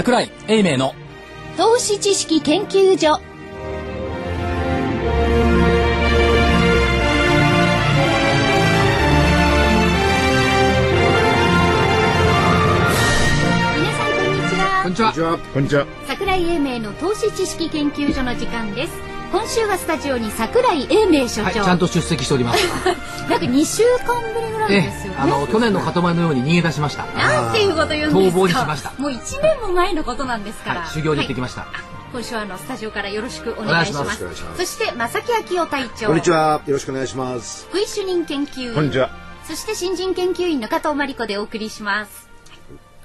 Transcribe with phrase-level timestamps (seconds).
[0.00, 0.94] 桜井英明の
[1.58, 3.20] 投資知識研究所。
[13.76, 15.10] 皆さんこんにちは。
[15.12, 15.38] こんにちは。
[15.52, 15.86] こんにちは。
[16.08, 22.66] 桜井英明の投資知識研究所の時間です今週はスタジオに桜井英明所はい、長、ちゃんと出席しております。
[23.30, 27.06] なんか2週間ぶりぐらいえですよね、あの去年の塊のように逃げ出しました。
[27.06, 31.66] なんていうこと言うんですか逃亡にしましたもう1年も前のことなんですから、はい、修行に行ってきました。
[32.12, 36.60] 今週はあのスタジオからよろしくお願いしますお願いしそして正木昭夫隊長こんにちは。
[36.66, 37.66] よろしくお願いします。
[37.68, 39.10] 福井主任研究員こんにちは。
[39.44, 42.28] そして新人研究員の加藤真理子でお送りします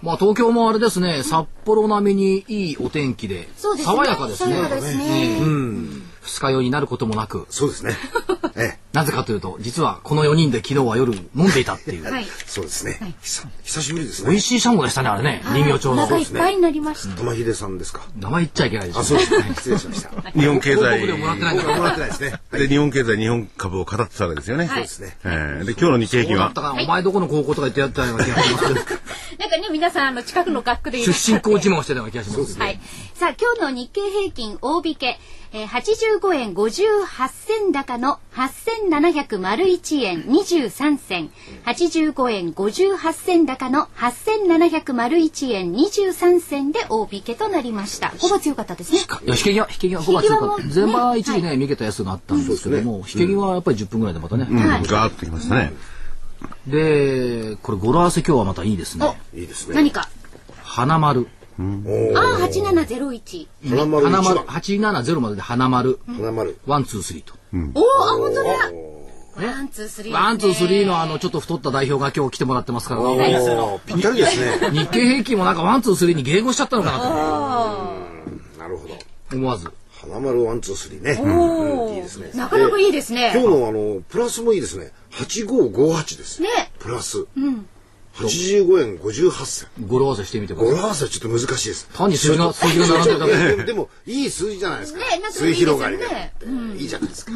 [0.01, 4.53] まあ東京もあれですね、札幌並みにいいお天気で、そうですね爽やかですね。
[4.53, 6.04] 爽やかですねうん。
[6.25, 7.95] 二日酔いになることもなく、そうですね。
[8.57, 12.09] ええ、なぜかというと、実はこの4人で昨日は夜飲んでいたっていう。
[12.09, 13.15] はいそうですね。
[13.21, 14.41] 久久しぶりです美味ね。
[14.41, 15.43] しいシャンゴでしたね、あれね。
[15.53, 16.05] 人形町おの。
[16.05, 18.01] 腹いっぱいになりました、玉秀さんですか。
[18.17, 19.53] 名前言っちゃいけないですあ、よそうですね。
[19.55, 20.09] 失礼しました。
[20.39, 22.39] 日本経済でもらってないもらってないですね。
[22.51, 24.65] で日本経済日本株を語ってたわけですよね。
[24.67, 25.17] はいですね。
[25.25, 26.53] えーで今日の日経平均は？
[26.81, 28.63] お前どこの高校とか言ってやったような気がします
[29.37, 32.57] なんかね皆さんあの近くの学区で出身校自慢してたような気がします。
[32.57, 32.79] はい。
[33.15, 35.19] さあ、今日の日経平均大引け、
[35.57, 41.29] えー、85円58銭高の8701円23銭。
[41.65, 48.09] 85円58銭高の8701円23銭で大引けとなりました。
[48.09, 48.99] ほぼ強かったですね。
[48.99, 54.47] いや、引け際、引け際5月とか引け際も、前場一時ね、見けたやつがあったんですけども、引け際はやっぱり10分ぐらいでまたね。
[54.51, 55.71] うんはいガーッときましたね。
[56.67, 59.17] で、これ語呂合わせ今日はまたいいですね。
[59.33, 59.75] いいですね。
[59.75, 60.09] 何か？
[60.75, 61.29] 花丸。
[61.57, 63.47] うん、あ八七ゼロ一。
[63.67, 65.99] 花丸花丸、870までで花丸。
[66.07, 66.57] 花丸。
[66.65, 67.33] one、two、three と。
[67.53, 68.95] うん、おお、あ、本当だ。
[69.35, 70.13] One two three。
[70.13, 73.37] ワンツースリーのあのちょっと太った代表が今日来てもらってますからね。
[73.85, 74.69] ぴったりですね。
[74.71, 77.09] 日経平均もなんかワンツースリーに迎合しちゃったのかなと。
[78.59, 78.97] なるほど。
[79.33, 79.69] 思わず。
[79.91, 81.19] 花丸ワンツースリーね。
[81.21, 82.31] おお、いいですね。
[82.33, 83.33] なかなかいいですね。
[83.33, 84.93] 今日のあのプラスもいいですね。
[85.11, 86.41] 八五五八です。
[86.41, 86.47] ね。
[86.79, 87.25] プラス。
[87.35, 87.67] うん。
[88.15, 89.87] 85円58銭。
[89.87, 91.89] 語呂合わせしてみてく語呂合わせはちょっと難しいです。
[91.93, 93.27] 単に数字が数字が並んでるだ
[93.57, 93.73] けで。
[93.75, 96.05] もいい数字じゃないですか,、ね、か広がりが、
[96.75, 97.31] いいじゃないですか、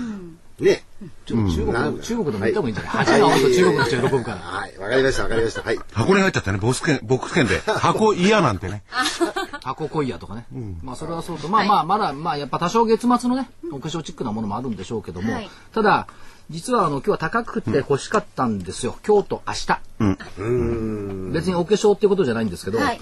[0.59, 0.83] ね、
[1.25, 3.05] 中国、のん、中国でもいいんじゃない？
[3.05, 4.37] 八が合わせ中国の人喜ぶから。
[4.37, 5.61] はい、わかりました、わかりました。
[5.63, 5.79] はい。
[5.91, 7.59] 箱に入っちゃったね、ボス券、ボックス券で。
[7.59, 8.83] 箱嫌なんてね。
[9.63, 10.45] 箱濃いやとかね。
[10.81, 15.33] まあ、それはそうと、まあ、まあ、まだ、まあ、やっぱ多少月末のね、お化粧チックなものもあるんでしょうけども。
[15.73, 16.07] ただ、
[16.49, 18.97] 実はあの今日は高くて欲しかったんですよ。
[19.05, 21.31] 今日と明日。
[21.31, 22.99] 別にお化粧っていうことじゃないんですけど、はい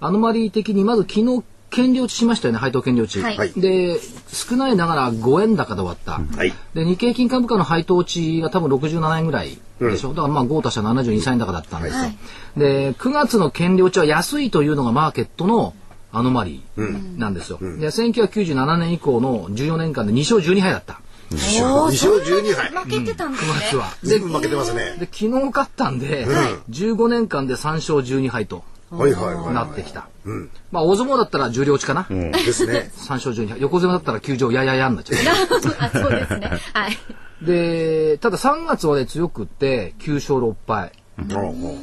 [0.00, 3.20] アノマリー的にまず昨日権利落ちしましたよね、配当権利落ち。
[3.20, 3.98] はいで、
[4.28, 6.20] 少ないながら5円高で終わった。
[6.36, 6.52] はい。
[6.74, 10.10] で、日経金株価の配当値が多分67円ぐらいでしょ。
[10.10, 12.00] だからまあ、豪足した72、3円高だったんですよ。
[12.02, 12.16] はい
[12.56, 15.74] で、9月の権利落ちは安いというのがマーケットの
[16.12, 17.58] アノマリーなんですよ。
[17.58, 21.00] で、1997年以降の14年間で2勝12敗だった。
[21.30, 22.70] おー二勝十二敗。
[22.70, 23.52] 負けてたんですね。
[23.52, 23.88] 9月は。
[24.02, 24.96] 全部負けてますね。
[24.98, 26.26] で、昨日勝ったんで、
[26.70, 30.00] 15年間で3勝12敗とはいはいはなってきた。
[30.00, 30.04] い。
[30.26, 30.50] うん。
[30.72, 32.06] まあ、大相撲だったら重量落ちかな。
[32.08, 32.90] ですね。
[32.96, 33.60] 3勝12敗。
[33.60, 35.20] 横綱だったら休場やややになっちゃう。
[35.78, 36.50] あ、そうですね。
[36.72, 36.96] はい。
[37.42, 40.92] で、ただ3月はね、強くって9勝6敗。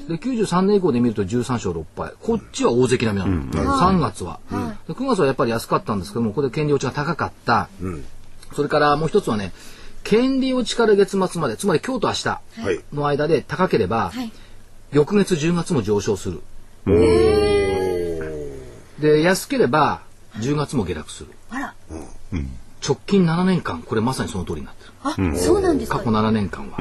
[0.07, 2.13] で、93年以降で見ると13勝6敗。
[2.23, 3.77] こっちは大関並みなの。
[3.77, 4.39] 3月は、
[4.87, 4.93] で。
[4.93, 7.69] 9月はやっぱり安かったんですけども、ここで権利落ちが高かった。
[8.53, 9.53] それからもう一つはね、
[10.03, 12.41] 権利落ちから月末まで、つまり今日と明日は
[12.71, 12.83] い。
[12.93, 14.31] の間で高ければ、はい。
[14.91, 16.41] 翌月10月も上昇する。
[18.99, 20.01] で、安ければ
[20.37, 21.29] 10月も下落する。
[21.49, 21.73] あら。
[22.87, 24.91] 直近7年間、これまさにその通りになってる。
[25.03, 25.97] あ、そうなんですか。
[25.97, 26.77] 過去7年間は。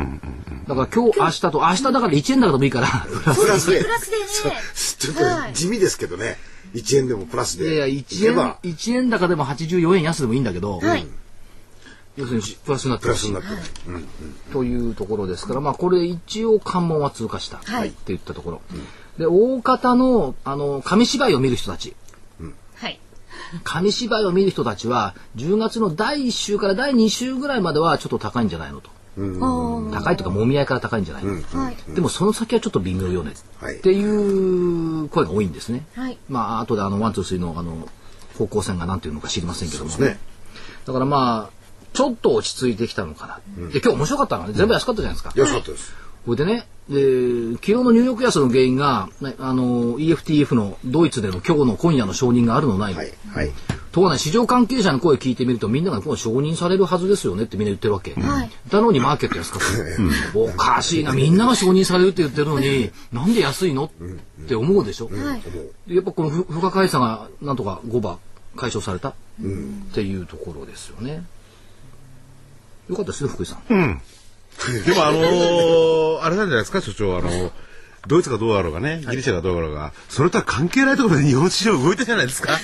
[0.69, 3.89] だから今日、明日と、明日だから1円高でもいいから、プラスでプ。
[3.89, 4.25] ラスでね。
[4.99, 5.15] ちょっ
[5.49, 6.37] と地味ですけどね。
[6.75, 7.75] 一円でもプラスで。
[7.75, 11.07] いやいや、1円いけば、一円高でも84円安でもいいんだけど、はい。
[12.16, 13.96] 要するにプラスになってるしプラスになってる。
[13.96, 14.06] うん。
[14.52, 18.62] というところですから、まあこれ一応関門は通過した、はいって言ったところ。
[19.19, 21.94] で、大方の、あの、紙芝居を見る人たち、
[22.76, 23.00] はい。
[23.62, 28.90] 紙芝居を見る人たちは、10月の第1週から第2週ぐらいまではちょっと高いんじゃないのと。
[29.16, 31.94] 高いとか、もみ合いから高いんじゃないの、はい。
[31.94, 35.87] でもその先はちょっと微妙よね、はいっていう声が多いんですね。
[35.94, 36.19] はい。
[36.28, 37.88] まあ、後であの、ワン、ツー、スリーのあの、
[38.37, 39.90] 方向線が何ていうのか知りませんけども。
[39.90, 40.20] そうですね
[40.87, 41.63] だからまあ、
[41.94, 43.26] ちょっと落ち着いてきたのか
[43.56, 43.69] な。
[43.70, 45.32] で、今日面白かったのはね、全部安かったじゃないですか。
[45.35, 45.94] 安かったです。
[46.26, 52.99] これでね、で昨日のニューヨーク安の原因が、ね、あの、 EFSF のドイツでの今日の今夜の承認があるのないの。
[52.99, 53.12] はい。
[53.35, 53.50] はい。
[53.93, 58.12] ところがね、市場関係者の声聞いてみると、みんながこう承認されるはずですよねってみんな言ってるわけ。
[58.14, 60.38] はいだのにマーケット安かった。
[60.38, 65.06] おかしいな、みんなが承認されるって言ってるのに、なんで安いのって思うでしょ？
[65.06, 65.43] はい
[65.87, 68.19] でやっぱこの不不可解差がなんとか5番
[68.56, 69.14] 解消されたっ
[69.93, 71.23] ていうところですよね。
[72.89, 73.63] よかったですね、福井さん。
[73.69, 77.17] でもあのーあれなんじゃないですか、所長。
[77.19, 77.51] あのー
[78.07, 82.59] ドイツがどうだろうがね、ギリシャがどうだろうが、それとは関係ないところで日本市場動いたじゃないですか。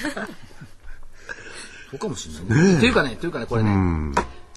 [1.91, 2.77] そうかもしれないね。
[2.77, 3.71] っていうかね、というかね、これね、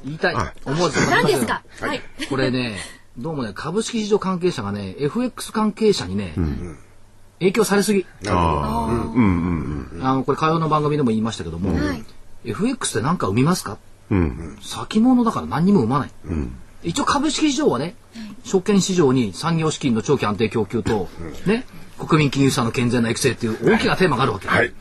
[0.03, 0.35] 言いたい。
[0.65, 0.99] 思わず。
[1.09, 1.63] 何ですか？
[1.79, 2.77] はいこれね、
[3.17, 6.35] どうもね、株式市場関係者がね、FX 関係者にね、
[7.39, 8.05] 影響されすぎ。
[8.21, 10.05] なるほど。
[10.05, 12.03] あの、これ火曜の番組でも言いましたけども、はい
[12.45, 13.77] FX って何か生みますか？
[14.13, 14.57] うん。
[14.61, 16.11] 先物だから何にも生まない。
[16.83, 17.95] 一応株式市場はね、
[18.43, 21.07] 証券市場に産業資金の長期安定供給と、
[21.45, 21.65] ね、
[21.97, 24.47] 国民金融資産の健全な育成っていう大きなテーマがあるわけ。
[24.47, 24.73] はい。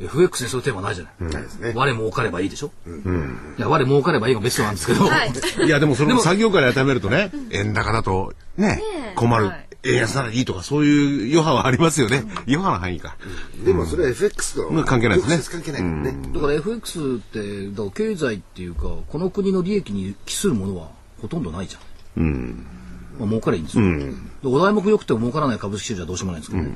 [0.00, 1.32] FX にそういうテーマないじゃない。
[1.32, 1.72] ないですね。
[1.74, 5.32] 我儲かればいいでしょ、いや、我儲かればいいがベストなんですけど、は い
[5.66, 8.82] いや、でもその産業界に当てはめるとね、円高だとね、
[9.14, 9.50] 困る。
[9.84, 12.22] 円安ならいいとか、そういう余波はありますよね。
[12.46, 13.16] 余波の範囲か。
[13.64, 16.16] でもそれは FX とうん関係ないですね関係ないからね。
[16.34, 20.90] だから FX って、だから経済っていうか、この国の利益に帰するものは
[21.20, 22.66] ほとんどないじゃん。
[23.18, 23.84] まあ、儲かりゃいいんですよ。
[24.42, 26.70] でお題目良くても儲からない株式市場はどうしようもないんですけどね。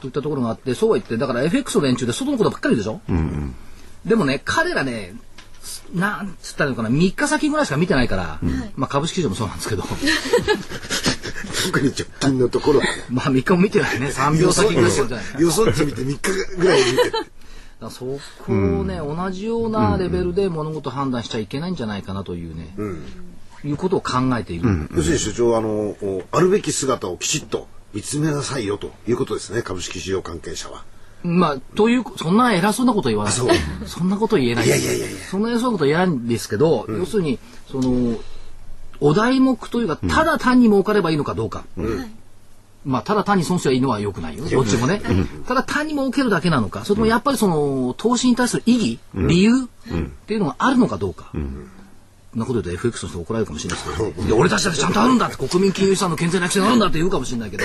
[0.00, 3.00] といったところがあって、そうは言って、だから FX の連中で外のことばっかりでしょ、
[4.04, 5.14] でもね、彼らね、
[5.94, 8.40] なんつったらいいのかな、3日先ぐらいしか見てないから、
[8.76, 9.84] まあ株式市場もそうなんですけど、
[11.72, 12.90] 特に直近のところはね。
[13.10, 15.24] まあ3日も見てないね、3秒先ぐらいしか見てない。
[15.38, 17.38] 予想値見て3日ぐらい見て。
[17.80, 18.04] だそ
[18.44, 22.74] こをね、同じようなレベルで物事判断しちゃいけないんじゃないかなというね、
[23.64, 24.88] いうことを考えている。
[24.94, 25.68] 要するに所長、あの、
[26.02, 30.84] おあるべき姿をきちっと見つめなさいよということですね、株式市場関係者は。
[31.22, 33.32] まあ、という、そんな偉そうなこと言わない。
[33.32, 33.48] そう
[33.86, 34.66] そんなこと言えない。
[34.66, 37.38] いやいやいやいやそんな偉そうなこと言えないんですけど、要するに、
[37.70, 38.18] その、
[39.00, 41.64] お題目というか、ただ単に儲かればいいのかどうか。
[42.84, 44.44] まあ、ただ単に損すればいいのは良くないよ。
[44.48, 45.02] どっちもね。
[45.46, 49.66] ただ単に儲けるだけなのか、それともやっぱりその、投資に対する意義、理由っ
[50.26, 51.32] ていうのがあるのかどうか。
[52.34, 57.64] なこと言うと FX の人が怒られるかもしれないですけど、いや俺たちだってちゃんとあるんだって、国民金融資産の健全な規制があるんだって言うかもしれないけど、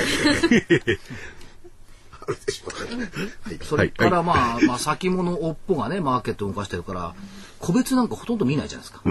[3.62, 7.14] それからまあ、まあ、先物尾っぽがね、マーケットを動かしてるから、
[7.60, 9.02] 個別なんかほとんど見ないじゃないですか。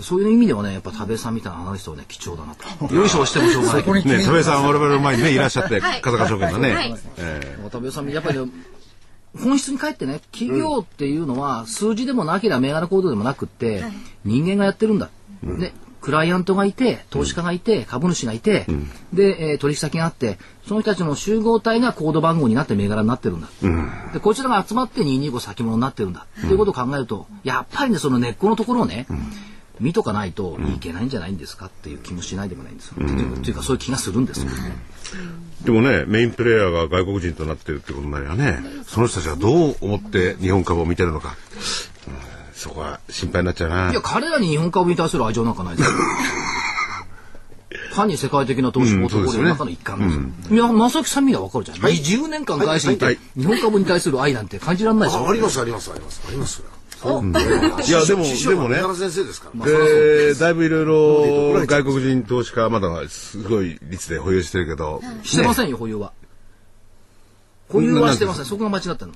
[0.00, 2.64] そういう意味ではね、やっぱ田部さんみたいなアナリストはね、貴重だなと。
[2.94, 3.94] よいしょしてもしょうがないけど。
[3.94, 6.72] ね、田部さん、我々の前にね、いらっしゃって、はい風賀証券のね。
[6.72, 8.46] はいえ田部さん、やっぱりね、
[9.38, 13.84] 本質に帰ってね、企業っていうのは、数字でもなければ銘柄行動でもなくって、
[14.24, 15.10] 人間がやってるんだ。
[15.42, 15.72] ね、
[16.02, 18.66] クライアントがいて、投資家がいて、株主がいて、
[19.12, 23.48] で、えー取引先があって、その人たちの集合体がコード番号になって銘柄になってるんだ。
[24.12, 26.26] で、こちらが集まって225先物になってるんだ。
[26.40, 29.06] ということを考えると、やっぱりね、その根っこのところをね、
[29.82, 32.94] 見とかないといけないんじゃないんですかっていう気もしないでもないんですよ。
[32.94, 34.50] っていうというか、そういう気がするんですよ。
[35.62, 41.36] えでもね、メインプレイヤーが外国人となってるってことになりゃね、その人たちはどう思って日本株を見てるのか。
[42.06, 42.32] うん
[42.62, 44.00] そこは心配になっちゃうないや、。
[44.00, 45.96] 彼らに日本株に対する愛情なんかないですよ。
[47.92, 50.54] 単に世界的な投資ポートフォリオの中の一環です。
[50.54, 51.78] いや、正木さん見りゃわかるじゃん。
[51.78, 55.26] 20年間外資にいて、はい日本株に対する愛なんて感じられないでしょ。
[55.26, 56.62] あありますありますありますあります
[57.02, 59.66] いや、でも、でもねは、原先生ですから。
[59.66, 66.12] で、だいぶいろいろ外国人投資家はまだすごい率で保有してるけど、してませんよ、保有は。
[67.68, 68.44] 保有はしてません。
[68.44, 69.12] そこが間違ってるの。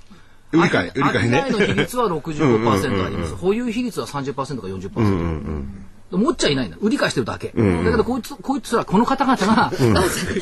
[0.52, 1.46] 売り買い、売り買いね。
[1.50, 3.34] 商いの比率は 65%あります。
[3.37, 5.64] 保有比率は30%か40%。
[6.10, 6.76] 持っちゃいないんだ。
[6.80, 7.48] 売り買いしてるだけ。
[7.48, 7.62] だけ
[7.96, 9.72] ど、こいつ、こいつら、この方々が、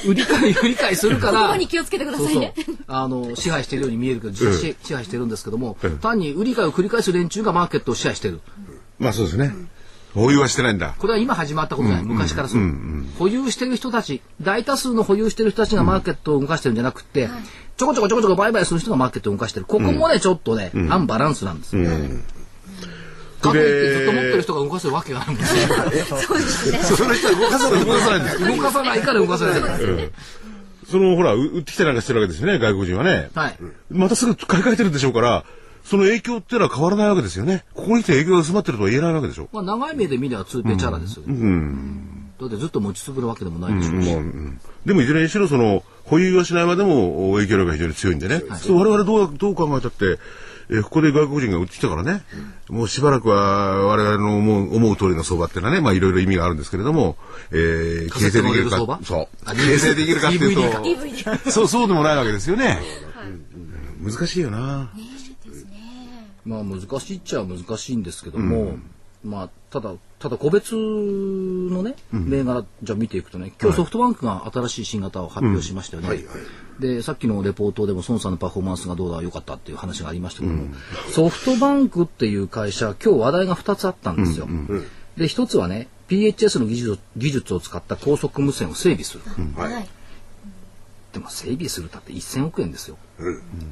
[0.06, 2.34] 売り買い、売り買いするから、ここに気をつけてくだそうそう。
[2.34, 2.54] さいね。
[2.86, 8.40] あの支配しているように見えるけど実質支配してるんですけども、単に売り買いを繰り返す連中がマーケットを支配している。
[8.98, 9.54] まあそうですね。
[10.14, 10.94] 保有はしてないんだ。
[10.98, 12.62] これは今始まったことじゃない、昔からそう、
[13.18, 17.28] 保有してる人たち大多数の保有してる人たちがマーケットを動かしてるんじゃなくって、
[17.76, 19.66] ちょこちょこちょこちょこ売買する人がマーケットを動かしてる。
[19.66, 21.90] ここもね、ちょっとね、アンバランスなんですよ、か
[23.52, 26.78] といってずっと持ってる人が動かせるわけがないもんねそうですね。
[26.82, 27.84] その人は動かさない。
[27.84, 30.10] 動かさないんです動かさないから動かせない、
[30.90, 33.30] そのほら、う売ってきたりなんかしてるわけですよね、外国人はね。
[33.34, 33.58] はい
[33.90, 35.44] またすぐ買い替えてるでしょうから、
[35.84, 37.64] その影響っていうのは変わらないわけですよね。
[37.74, 39.48] ここに来て影響が薄まってるとは言えないわけでしょ。
[39.52, 41.34] まあ、長い目で見ればツーペチャラですよね、
[42.40, 44.16] だってずっと持ち続けるわけでもないでしょうし、
[44.86, 48.42] でもいずれにしろその保有はしないまでも影響力が非常に強いんでね。
[48.56, 50.18] そう我々どうどう考えたって、
[50.70, 52.22] えーここで外国人が売ってきたからね、
[52.68, 57.16] もうしばらくは我々の思う思う通りの相場っていうのはね、まあいろいろ意味があるんですけれども、
[57.50, 58.98] えー、カセットの売れる相場？
[59.02, 59.28] そう。
[59.44, 59.54] あ。
[59.54, 60.56] 形成できるかっていう
[61.44, 62.78] と、そう、そうでもないわけですよね。
[64.02, 64.90] うん難しいよな。
[66.44, 68.76] まあ難しいっちゃ難しいんですけども、
[69.24, 76.26] まあただただ個別のね銘柄じゃあ見ていくとね今日ソフトバンクが新しい新型を発表しましたよね、はいはい
[76.80, 80.74] でさっきのレポートでも孫さんのパフォーマンスがどうだ良かったっていう話がありましたけども、
[81.12, 84.46] ソフトバンクっていう会社今日話題が2つあったんですよ、
[85.16, 89.24] で1つはね PHS の技術技術を使った高速無線を整備する、
[89.56, 89.88] はい。
[91.14, 92.96] でも整備するたって1000億円ですよ、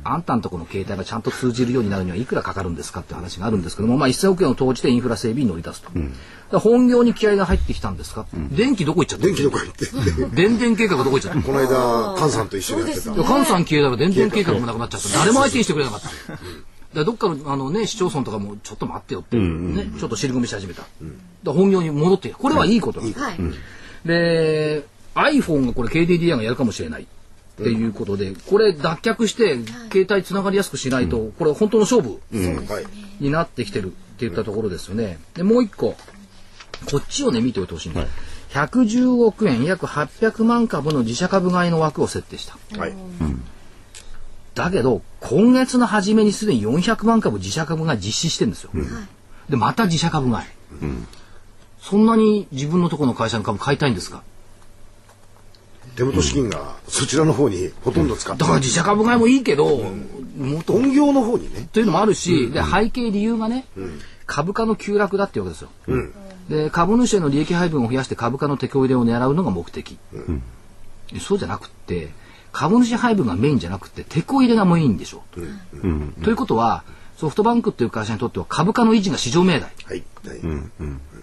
[0.05, 6.03] あんたんとこの携帯がちゃんと通じるようになるにはいくらかかるんですかって話があるんですけども、まあ、1000億円を投じてインフラ整備に乗り出すと、だか
[6.53, 9.87] ら本業に気合が入ってきたんですか、電気どこ行っちゃった電気どこ行って。
[10.37, 13.13] 電電計画どこ行っちゃったこの間、菅さんと一緒にやってた。
[13.13, 15.09] いや関西消えたら電電計画もなくなっちゃった。
[15.19, 16.39] 誰も相手にしてくれなかった。
[16.95, 20.83] だどっかのあの、ね、市町村とかもちょっと待ってよって、ね、ちょっと尻込みし始めた。
[20.83, 20.93] だか
[21.47, 23.13] ら本業に戻ってこれはいいことなん。
[23.13, 23.39] ですはい。
[24.05, 24.85] で
[25.15, 27.07] iPhone がこれ KDDI がやるかもしれない
[27.63, 29.57] っていうことで、これ脱却して
[29.93, 32.21] 携帯つながりやすくしないと、これ本当の勝負
[32.73, 32.87] はい。
[33.21, 35.19] になってきてるって言ったところですよね。
[35.35, 35.97] でもう一個。
[36.91, 38.05] こっちをね見ておいてほしいんで
[38.51, 42.59] す、110億円約800万株の自社株買いの枠を設定した。
[42.77, 42.95] はい。
[44.57, 48.71] だけど今月の初めにすでに400万株自社株が実施してるんですよ。
[49.49, 50.49] でまた自社株買い、
[51.81, 54.25] そんなに自分のところの会社の株買いたいんですか？
[55.97, 59.79] 手元資金がそちらの方にほとんど使ってだから自社株買いもいいけど、
[60.39, 61.69] もっと本業の方にね。
[61.73, 63.67] というのもあるし、で背景理由がね、
[64.27, 65.71] 株価の急落だっていうわけですよ。
[66.49, 69.99] で株主への利益配分を増やして株価の手こ入れを狙うのが目的、
[71.13, 72.11] でそうじゃなくって
[72.53, 75.23] 株主配分がメインじゃなくて手こ入れがメインでしょ。
[75.37, 76.85] う、ということは
[77.23, 79.71] ソフトバンクっていう会社にとっては株価の維持が市場命題。
[79.85, 80.03] はい。
[80.27, 80.39] はい。
[80.39, 80.43] っ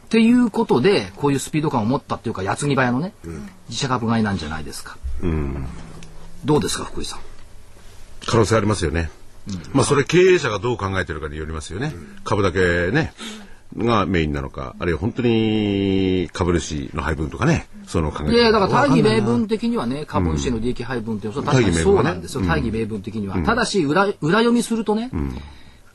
[0.08, 3.12] ていうことでこういうスピード感を持ったっていうか矢継ぎ早のね、
[3.68, 4.98] 自社株買いなんじゃないですか、
[6.46, 7.20] どうですか福井さん？
[8.26, 9.10] 可能性ありますよね。
[9.74, 11.94] まあそれ経営者がどう考えてるかによりますよね。
[12.24, 13.14] 株だけね、
[13.78, 22.42] がメインなのか、あるいは本当に株主の配分とかね、その考えいやいやだから大義名わ分的にはね株主への利益配分っていうのはうん確かにそうなんですよ。
[22.42, 25.12] 大義名分的には、ただし裏裏読みするとね、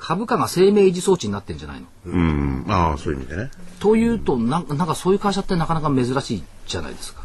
[0.06, 1.86] 株価が生命維持装置になってんじゃないの？
[2.04, 3.50] うん、ああ、そういう意味でね。
[3.80, 7.22] というとなんなんかそういう会社ってなかなか珍しいじゃないですか。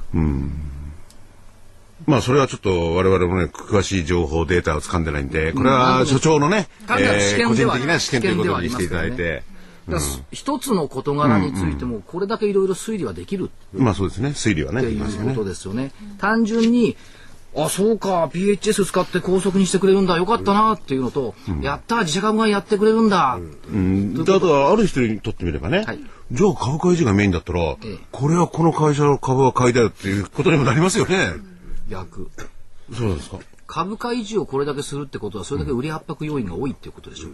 [2.07, 9.43] まあそれはちょっと我々もね、詳しい情報データを掴んでないんで、これは所長のね、単なる試えー個人的な試験ということにしていただいて、
[10.31, 15.91] 一つの事柄についてもこれだけいろいろ推理はできるまあそうですね、推理はね、できますよね。
[16.17, 16.95] 単純に
[17.55, 20.17] あそうか PHS 使って高速にしてくれるんだ。
[20.17, 25.99] よかったなっていうのと、やったー自社株がやってくれるんだ、うん、であとはある人にとってみればね、はい。
[26.31, 31.33] じゃあ株価維持がメインだったら、えこれはこの会社の株は買いだよっていうことにもなりますよね。
[31.89, 32.29] 逆。
[32.93, 33.39] そうなんですか。
[33.65, 37.29] 株価維持をこれだけするってことはそれだけ売り圧迫要因が多いっていうことでしょ。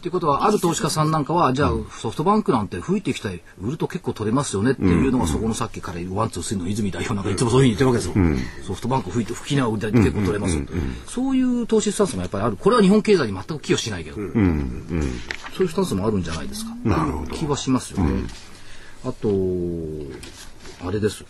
[0.00, 8.64] っていうことはある投資家さんなんかはじゃあソフトバンクなんて吹いてきたり売ると結構取れますよねっていうのがそこのさっきから言うワンツースリーの泉代表なんかいつもそういうふうに言ってるわけですよ。
[8.66, 10.64] ソフトバンク吹いて吹きながら売り結構取れますよ
[11.06, 12.56] そういう投資スタンスもやっぱりある。
[12.56, 16.74] これは日本経済に全く寄与しないけど、そういうスタンスもあるんじゃないですか。
[16.82, 18.24] なるほど気はしますよね。
[19.04, 19.28] あと
[20.86, 21.24] あれです。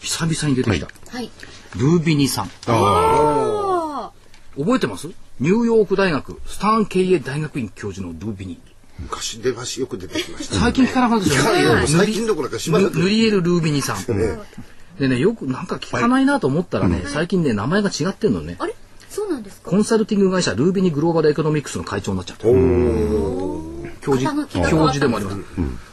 [0.00, 1.30] 久々に出てきた、はい。
[1.76, 2.50] ルービニさん。
[2.66, 4.10] あ
[4.58, 5.08] 覚えてます？
[5.40, 8.60] ニューヨーク大学スターン経営大学院教授のルービニ。
[8.98, 10.56] 昔出ましよく出てきました。
[10.56, 11.86] 最近聞かなかったですよね。
[11.86, 14.04] 最近どころかしばらくヌリエル・ルービニさん。
[14.98, 18.64] でね、よくなんか聞かないなと思ったらね、最近ね、名前が違ってんのねあ。。
[18.64, 18.74] あれ？
[19.08, 19.70] そうなんですか？
[19.70, 22.42] コンサルティング会社ルービニグローバルエコノミクスの会長になっちゃった。
[22.42, 25.38] 教授教授でもあります。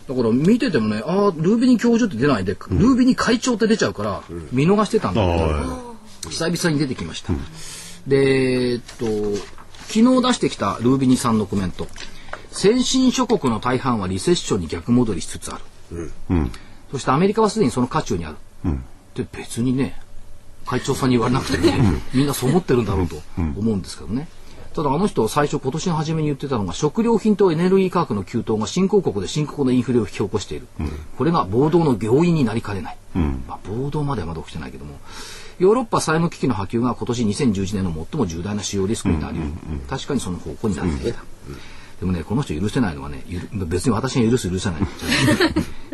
[0.10, 5.96] だから見ててもね、ああ、ルービニ教授って出ないで、ルービニ会長って出ちゃうから、見逃してたんだけど、
[6.30, 7.32] 久々に出てきました。
[8.08, 9.06] で、えっと、
[9.88, 11.88] 昨日出してきたルービニさんのコメント。
[12.52, 15.60] 先進諸国の大半はリセッションに逆戻りしつつあ
[15.92, 16.12] る。
[16.92, 18.38] そしてアメリカはすでにその渦中にある。
[19.14, 20.00] で、別にね、
[20.66, 21.80] 会長さんに言われなくてね、
[22.14, 24.28] みんなそう思ってるんだろうと思うんですけどね。
[24.74, 30.68] ただあの人最初今年の初めに言ってたのが食料品とエネルギー価格の急騰が新興国で深刻なインフレを引き起こしている、
[31.18, 32.98] これが暴動の要因になりかねない、
[33.48, 35.00] まあ、暴動まではまだ起きてないけども
[35.60, 41.24] ヨーロッパ債務危機の波及が今年2011年の最も重大な主要リスクになり得る、確かにその方向になってきた、
[42.00, 43.24] でもねこの人許せないのはね
[43.68, 44.82] 別に私が許す許せない。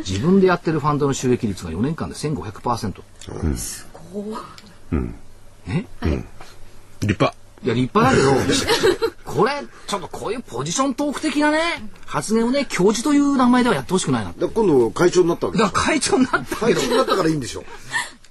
[0.03, 3.01] じ ゃ自分でやってるファンドの収益率が4年間で1500%、
[5.65, 5.88] ね、
[7.01, 7.36] 立派。
[7.63, 8.32] いや、立派だけど、
[9.24, 11.60] これ、ちょっとこういうポジショントーク的なね、
[12.05, 14.34] 発言をね、教授という名前ではやってほしくないな。
[14.34, 16.58] 今度会長になったわけでかすら会長になったけど。
[16.58, 17.62] 会長、になったからいいんでしょ。
[17.62, 17.63] う。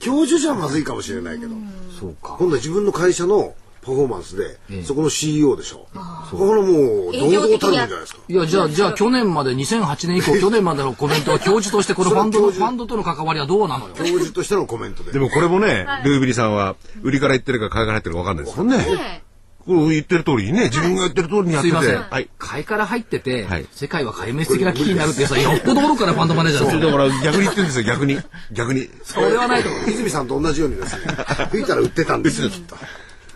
[0.02, 1.54] 教授じゃまずいかもしれないけど、
[1.98, 2.36] そうか。
[2.38, 5.88] 今度は自分の会社のパフォーマンスで、ええそこの CEO でしょ。
[6.30, 6.68] そこからも
[7.08, 8.20] う堂々たるんじゃないですか。
[8.28, 13.94] いや、じゃあ、じゃあ去年まで、2008年以降、去年までのコメントは教授としてこのファンドの、ファンドとの関わりはどうなのよ？
[13.94, 15.12] 教授としてのコメントで。
[15.12, 18.78] でもこれもね、ルービリさんは、売りから言ってるか買いから入ってるか分かんないですもんね。
[18.78, 19.22] ね
[19.66, 21.76] 言ってる通りにね、自分が言ってる通りにやってて。
[21.76, 22.02] すいません。
[22.02, 22.28] はい。
[22.38, 26.90] 買いから入ってて、はい世界は壊滅的な危機になるってやつは、よっぽど愚かなファンドマネージャーですよ。
[26.90, 28.18] だから逆に言ってるんですよ、逆に。
[28.52, 28.88] 逆に。
[29.04, 29.90] それはないと思う。
[29.90, 31.02] 泉さんと同じようにですね、
[31.50, 32.76] 吹いたら売ってたんですよ、きっと。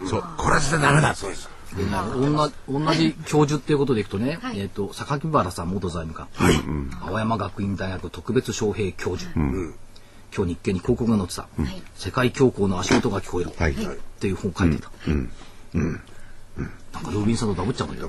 [0.07, 0.25] そう。
[0.37, 1.15] これは絶対ダメだ。
[1.15, 1.57] そうです。
[1.77, 6.29] 同じ同じ教授っていうことでいくとね、えっ、と榊原さん元財務官、
[7.03, 11.49] 青山学院大学特別招聘教授、今日日経に広告が載ってた、
[11.97, 13.77] 世界恐慌の足音が聞こえる、はいっ
[14.19, 14.91] ていう本を書いていた、
[16.97, 18.09] なんかルービンさんとダブっちゃうんだけど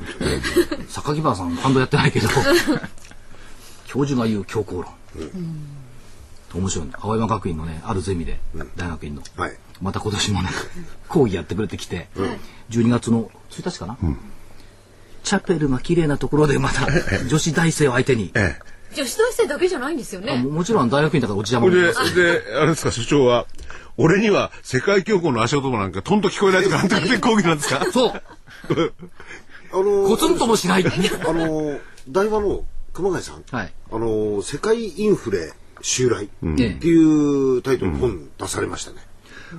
[0.89, 2.27] 榊原さんファンドやってないけど
[3.88, 4.86] 教授が言う強硬論、
[6.53, 6.91] 面白いね。
[7.00, 8.39] 青山学院のねあるゼミで、
[8.75, 9.58] 大学院の、はい。
[9.82, 10.50] また今年もね
[11.08, 12.08] 講義やってくれてきて、
[12.70, 13.98] 12月の1日かな、
[15.24, 16.88] チャペルが綺麗なところでまた
[17.27, 18.96] 女子大生を相手に、ええ。
[18.96, 20.34] 女子大生だけじゃないんですよね。
[20.34, 21.94] あももちろん大学院だからおじちゃまで、で、
[22.58, 23.46] あれですか、所長は、
[23.98, 27.86] 俺には世界恐慌の足音なんかとんと聞こえないとかなんて言って講義なんですか？
[27.91, 28.22] そう
[29.71, 30.86] あのコツンともしない。
[30.86, 30.89] あ
[31.33, 33.74] の大和の熊谷さん、はい。
[33.91, 38.97] あの世界インフレ襲来ってええいうタイトルの本出されましたね。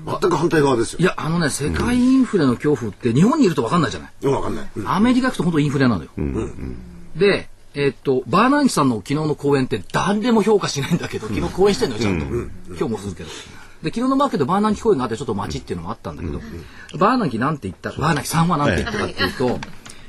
[0.04, 0.98] 全く反対側ですよ。
[1.00, 4.12] いやあのね世界インフレの恐怖って日本にいると分かんないじゃない。
[4.22, 4.68] うんわかんない。
[4.76, 4.88] うん。
[4.90, 6.10] アメリカ行くと本当インフレなのよ、
[7.16, 13.30] でえっとバーナンキさんの昨日の講演って誰でも評価しないんだけど昨日講演してんのよちゃんと、今日もするけど
[13.82, 16.40] で昨日のマーケットバーナンキ講演があってちょっと待ちっていうのもあったんだけど、
[16.98, 19.58] バーナンキなんて言ったバーナンキさんはなんて言ったかっていうと、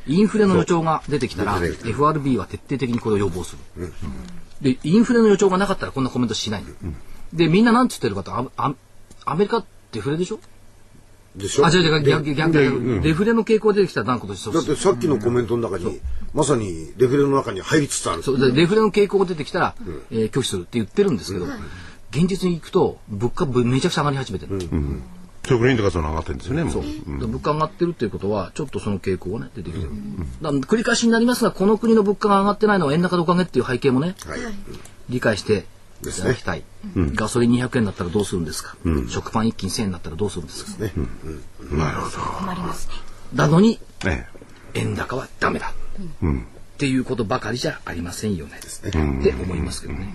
[0.08, 3.94] インフレの予兆が出てきたら FRB は徹底的にこれを予防する、
[4.62, 6.64] でインフレの予兆がなかったらこんなコメントしない、
[7.34, 8.74] でみんななんつってるかとアア
[9.26, 10.40] アメリカってフレでしょ？
[11.36, 11.66] でしょ。
[11.66, 16.02] あ、違う違う、逆、逆、逆、デフレの傾向が出てきたら何個としてだってさっきのコメントの中に、
[16.34, 18.24] まさにレフレの中に入りつつある。
[18.24, 19.76] そうでデフレの傾向が出てきたら、
[20.10, 21.46] えー拒否するって言ってるんですけど、
[22.12, 24.60] 現実に行くと物価ぶめちゃくちゃ上がり始めてる、
[25.46, 27.20] 食品とかその上がってるんですよね、もう。
[27.20, 29.92] で物価上がってるっていうことはちょっとその傾向がね出てきてる、
[30.42, 34.40] 繰り返しになりますがこの国の物価が上がってないのは円高のおかげっていう背景もねはい。
[35.10, 35.66] 理解して
[36.02, 36.64] いただきたい、
[36.96, 38.78] ガソリン200円だったらどうするんですか、
[39.10, 40.84] 食パン一斤1000円だったらどうするんですか、
[41.72, 42.94] なるほ困りますね。
[43.34, 43.80] なのに
[44.76, 45.74] 円高はダメだ、っ
[46.78, 50.14] ていうことばかりじゃありませんよね、って思いますけどね、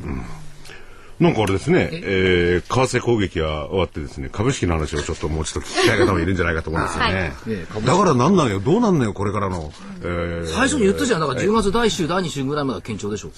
[1.21, 2.63] なんかあれですね、え？
[2.67, 7.33] ー、為替攻撃が終わってですね、株式の話をちょっともうちょっと聞きたい方もいるんじゃないかと思うんですよね。
[7.47, 9.73] ええ株式だからなんなんよ、どうなんのよ、これからの。
[10.03, 11.21] えー最初に言ったじゃん。
[11.21, 13.29] だから10月第1週第2週ぐらいまでは堅調でしょ。
[13.29, 13.33] う、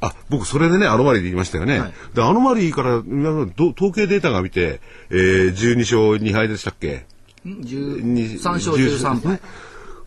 [0.00, 1.78] あ、僕それでね、アノマリーで言いましたよね。
[1.78, 1.92] はい。
[2.14, 7.06] で、アノマリーから、皆さんど統計データが見て、えー、12勝2敗でしたっけ
[7.46, 9.40] ？13勝13敗。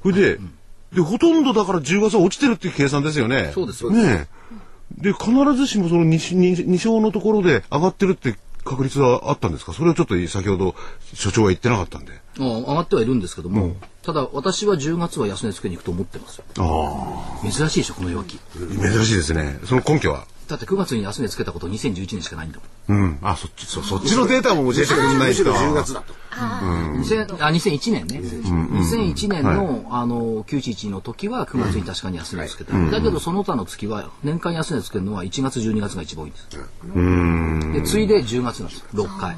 [0.04, 0.40] それで、
[0.94, 3.52] で、ほとんどだから10月は落ちてるっていう計算ですよね。
[3.54, 4.40] そうですよねえ
[4.98, 9.74] で、必ずしもその 2, 2勝のところで上がってるって確率はあったんですか？
[9.74, 10.76] それをちょっと先ほど
[11.14, 12.14] 所長は言ってなかったんで。
[12.40, 17.52] うん上がってはいるんですけども、ただ私は10月は安値つけに行くと思ってますよああ。
[17.52, 19.60] 珍しいでしょこの弱気珍しいですね。
[19.66, 20.26] その根拠は？
[20.48, 23.20] だって9月に安値つけたこと2011年しかないんだもんうん。
[23.22, 25.26] あ、そっち、そそっちのデータも教えてくれないと。
[25.26, 26.14] むしろ10月だと。
[26.32, 36.50] 2000あ2001年ね、2001年の,、あの911の時は9月に確かに安値をつけた、だけどその他の月は年間安値つけるのは1月12月が一番多いんです。
[37.74, 38.86] で次いで10月なんです。
[38.94, 39.36] 6回、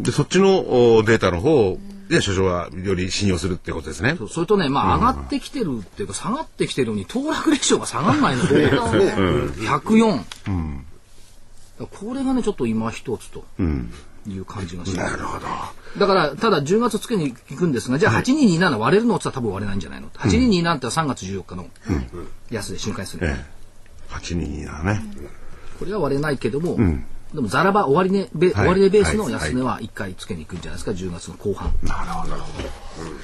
[0.00, 1.78] で、そっちのおデータの方
[2.10, 4.18] で所長はより信用するってことですね。
[4.28, 8.70] それとね、まあ、上がってきてるっていうか下がってきてるのに騰落レシオが下がらないので
[9.62, 10.24] 104、
[11.86, 13.44] これがねちょっと今一つと
[14.26, 15.46] いう感じがします、なるほど。
[15.98, 21.66] だからただ10月つけに行くんですがじゃあ8227割れるのって言ったら多分割れないんじゃないの、8227って3月14日の
[22.50, 24.14] 安で瞬間安値、ええ。
[24.14, 25.02] 822だね。
[25.78, 26.76] これは割れないけども、
[27.34, 28.68] でもザラバ終値ベ、はい。
[28.68, 31.72] 終値ベースの安値は1回つけに行くんじゃないですか？10月の後半。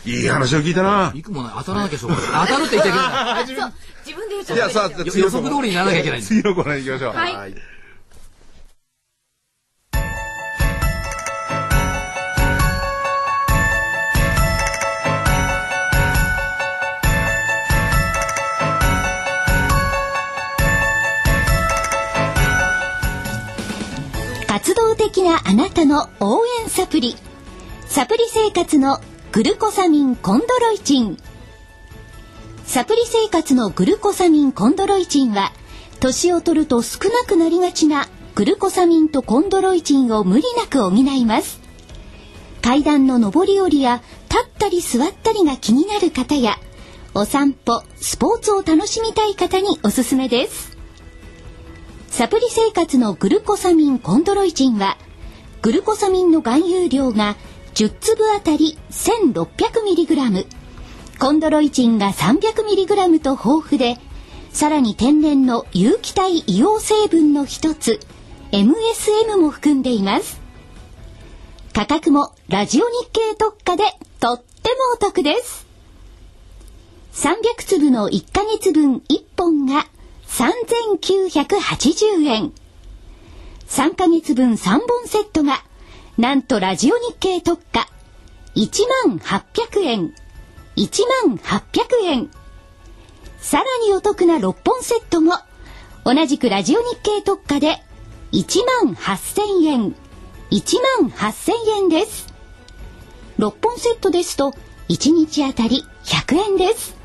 [0.04, 1.12] いい話を聞いたな。
[1.14, 1.52] いくもない。
[1.58, 2.46] 当たらなきゃしょうがない。
[2.46, 3.46] 当たるって言っちゃいけない
[4.06, 6.28] 自分で言っちゃいや、さあ、予測通りにならなきゃいけないんです。
[6.28, 7.14] 次のコーナー行きましょう。
[7.14, 7.75] はい
[25.06, 27.14] 的なあなたの応援サプリ。
[27.86, 31.16] サプリ生活のグルコサミンコンドロイチン。
[32.64, 35.52] サプリ生活のグルコサミンコンドロイチンは
[36.00, 41.60] 年を取ると少なくなりがちなグルコサミンとコンドロイチンを無理なく補います。
[42.60, 46.58] 階段の上り下りや立ったり座ったりが気になる方や
[47.14, 50.75] お散歩スポーツを楽しみたい方におすすめです。
[52.16, 54.96] サプリ生活のグルコサミンコンドロイチンは
[55.60, 57.36] グルコサミンの含有量が
[57.74, 60.46] 10粒あたり 1600mg
[61.20, 63.98] コンドロイチンが 300mg と豊富で
[64.48, 68.00] さらに天然の有機体硫黄成分の一つ
[68.50, 70.40] MSM も含んでいます。
[71.74, 73.84] 価格もラジオ日経特価で
[74.20, 75.66] とってもお得です。
[77.12, 79.86] 300粒の1ヶ月分1本が
[80.28, 82.52] 3980円。
[83.68, 85.62] 3ヶ月分3本セットが
[86.18, 87.88] なんとラジオ日経特価
[88.54, 90.14] 1万800円。
[90.76, 92.30] 1万800円。
[93.38, 95.34] さらにお得な6本セットも
[96.04, 97.82] 同じくラジオ日経特価で
[98.32, 99.94] 1万8000円。
[100.50, 102.32] 1万8000円です。
[103.38, 104.54] 6本セットですと
[104.88, 106.95] 1日あたり100円です。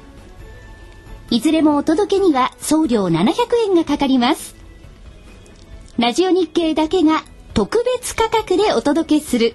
[1.31, 3.31] いずれもお届けには送料700
[3.65, 4.53] 円がかかります。
[5.97, 9.53] ラジオ日経だけが特別価格でお届けする。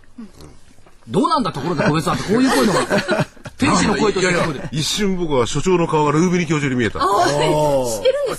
[1.06, 3.26] どうなんだところで個別はってこういう声のが
[3.58, 7.00] 天使の声として聞こえて一瞬僕は所長の顔がルービニ教授に見えた。
[7.00, 7.06] 知っ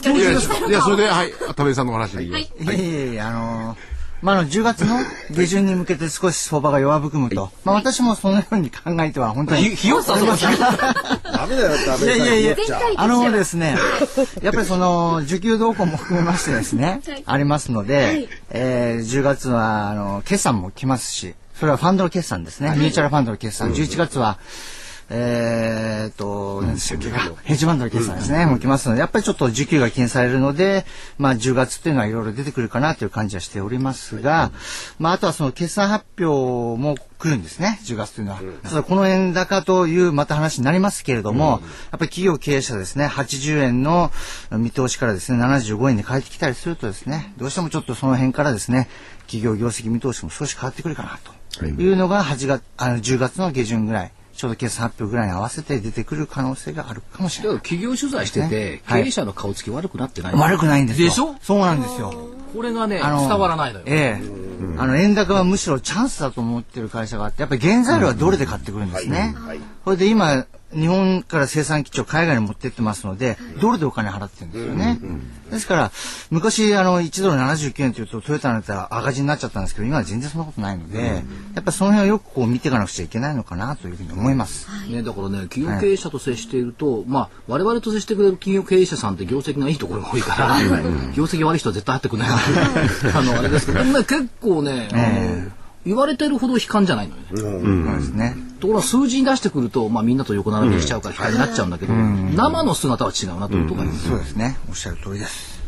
[0.04, 2.44] てるんですかいや、いやそれで、はい、田部井さんのお話で言います。
[2.44, 2.52] い。
[2.60, 2.82] えい。
[2.82, 3.16] えい。
[3.16, 4.98] え、あのーまあ、あの、10月の
[5.32, 7.52] 下旬に向けて少し相場が弱含むと。
[7.64, 9.64] まあ、私もそのように考えては本当に。
[9.64, 13.08] ひひよさそうダメだよダメいやいやいや全体的、あ。
[13.08, 13.78] のですね、
[14.42, 22.72] やっぱりその、需給動向も含めましてですね、ありますので、えー10月は、あの、決算も来ますし、それはファンドの決算ですね。
[22.76, 23.72] ミューチャルファンドの決算。
[23.72, 24.38] 11月は、
[25.12, 26.76] えーっと、ヘッ
[27.58, 30.86] ジファンドの決算ですね、もう来ますので、やっぱりちょっと需給が懸念されるので、
[31.18, 34.52] まあ10月っていうのはいろいろ出てくるかなという感じはしておりますが、
[35.00, 38.42] まああとはその決算発表も来るんですね、10月というのは。
[38.64, 41.60] ただこの円高というまた話になりますけれども、やっ
[42.00, 44.12] ぱり企業経営者ですね、80円の
[44.52, 48.88] 見通しからですね、75円に変えてきたりするとですね、どうしてもちょっとその辺からですね、
[49.22, 51.18] 企業業績見通しも少し変わってくるかな
[51.58, 54.12] というのが8月、あの10月の下旬ぐらい。
[54.40, 57.58] ちょうど決算発表ぐらいに合わせて出てくる可能性があるかもしれない。
[57.58, 61.10] 企業取材してて、はい経営者の顔つき悪くなってない悪くないんですよ。
[61.10, 61.36] でしょ？
[61.42, 62.14] そうなんですよ。
[62.56, 64.24] これがねあの伝わらないのよええ。
[64.78, 69.36] あの、円高はむしろチャンスだと思ってる会社があって、やっぱり原材料はドルで買ってくるんですね。
[69.84, 75.00] それで今、日本から生産基地を海外に持ってってますので、ドルでお金払ってるんですよね。
[75.50, 75.92] ですから、
[76.30, 81.22] 昔、あの、1ドル79円というと、トヨタなんて赤字になっちゃったんですけど、今は全然そんなことないので、や
[81.62, 84.68] っぱりその辺をよくこう見ていかなくちゃいけないのかなというふうに思います。
[84.90, 90.60] ね、だからね企業経営者と接していると、まあ我々と接してくれる企業経営者さんって業績がいいところが多いから、
[91.14, 92.32] 業績悪い人は絶対入ってくれない
[93.16, 97.28] あのあれですけど 結構ね、あの言われてるほど悲観じゃないのよね。
[97.34, 98.36] そうですね。
[98.60, 104.58] ところが数字に出してくると、まあ、みんなと横並びにしちゃうから悲観になっちゃうんだけど、生の姿は違うなというところがありますそうですね。
[104.70, 105.60] おっしゃる通りです。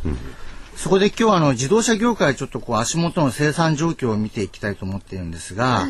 [0.75, 5.87] そこで今日はあの自動車業界ちょっとこう足元の生産状況を見ていきたいと思っているんですが、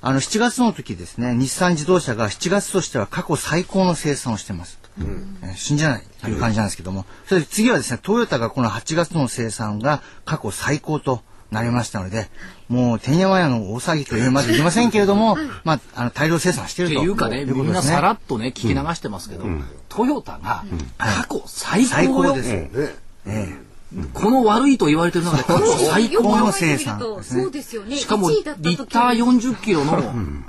[0.00, 4.80] あの7月の時ですね、日産自動車が7月としては過去最高の生産をしてます。
[4.98, 12.28] えー信じられないという感じなんですけども、それで次はですね、トヨタがこの8月の生産が過去最高となりましたので、
[12.68, 17.82] もう、てんやわやの大騒ぎというまで言いませんけれども、まあ、あの、大量生産していってるというかね、みんな。
[17.82, 19.44] さらっとね、聞き流してますけど、
[19.88, 20.64] トヨタが
[20.96, 22.32] 過去最最高よ。
[22.32, 22.48] 高です。
[22.48, 23.72] ねええ。
[24.14, 27.96] この悪いと言われてる中で過去最高の考えてみるとそうですよね。
[27.96, 30.00] しかも1リ位だった時ッター40キロの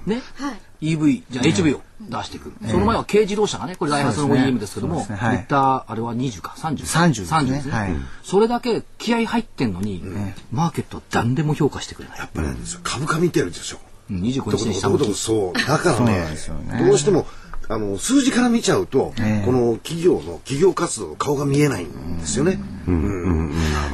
[0.05, 5.15] ね、はい EV じゃあ HV を出してくる、その前は軽自動車がねこれダイハツの OEM ですけども、ね。
[5.15, 5.37] はい。
[5.37, 7.37] リッターあれは20か30 30ですね。
[7.37, 7.95] 30ですね、はい。
[8.23, 10.03] それだけ気合入ってんのに、
[10.51, 12.19] マーケットは何でも評価してくれない。
[12.19, 12.81] やっぱりなんですよ。
[12.83, 13.77] 株価見てるでしょ。
[14.11, 15.67] うん25どこ日に下向きどこどこどこそう。
[15.67, 16.85] だからね。
[16.85, 17.25] どうしても
[17.69, 19.45] あの数字から見ちゃうと、ええ。
[19.45, 22.59] この企業の企業活動の顔が見えないんですよね。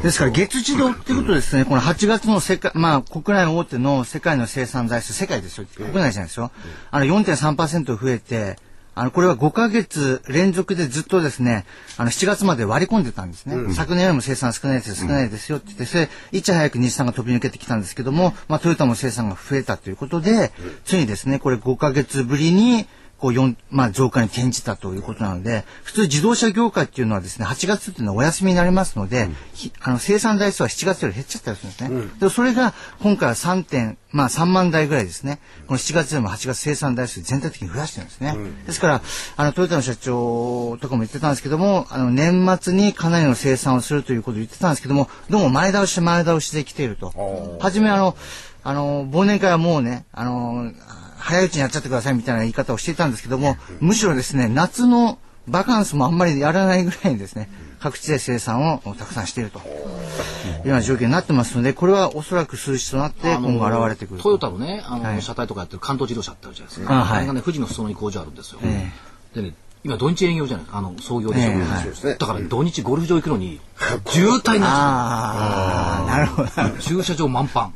[0.04, 6.52] ですから月自動っていうことですね、この8月の世界、まあ国内大手の世界の生産台数、世界ですよ、国内じゃないですよ。
[6.92, 8.58] あの4.3%増えて、
[8.96, 13.74] あの、これは5ヶ月連続でずっとですね、あの、7月まで割り込んでたんですね。
[13.74, 20.52] 昨年よりも生産少ないですよ、少ないですよって言って、それ、いち早く日産が飛び抜けてきたんですけども、まあ、トヨタも生産が増えたということで、
[20.84, 22.88] ついにですね、これ5ヶ月ぶりに、
[23.20, 32.20] こう4、まあ、増加に転じたということなので、普通自動車業界っていうのはですね、8月っていうのはお休みになりますので、ひあの生産台数は7月より減っちゃったりするんですね。
[32.20, 35.40] でそれが今回は3点、まあ3万台ぐらいですね。
[35.68, 38.36] この7月よりも8月生産台数全体的に増やしてるんですね。
[38.66, 39.02] ですから、
[39.36, 47.58] あの、トヨタの社長とかも言ってたんですけども、あの、年末にかなりの生産をするということを言ってたんですけども、どうも前倒し前倒しで来ていると。
[47.60, 48.16] はじめあの、
[48.64, 50.72] あの、忘年会はもうね、あの、
[51.20, 59.60] 早いうちにやっちゃってくださいみたいな言い方をしていたんですけども、むしろですね、夏のバカンスもあんまりやらないぐらいにですね、各地で生産をたくさんしていると。
[59.60, 65.22] いうような状況になってますので、これはおそらく数字となって今後現れてくるトヨタのねあの、はい。
[65.22, 67.00] 車体とかやってる関東自動車ってあるじゃないですか。
[67.00, 67.22] あはい。
[67.22, 68.92] れがね富士の裾野に工場あるんですよ、え。
[69.34, 70.66] でね今土日営業じゃない？
[70.66, 71.82] ですかあの創業でしょ、ええはい。
[71.84, 72.16] そうですね。
[72.20, 73.62] だから土日ゴルフ場行くのに
[74.08, 76.50] 渋滞になっちゃああ、なるほど。
[76.76, 77.60] う駐車場満帆。
[77.62, 77.72] あ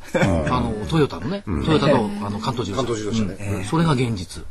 [0.60, 2.86] のトヨタのね、トヨタとあの関東自動車。
[2.86, 3.56] 関東自動車ね。
[3.56, 3.64] うん。
[3.64, 4.44] それが現実。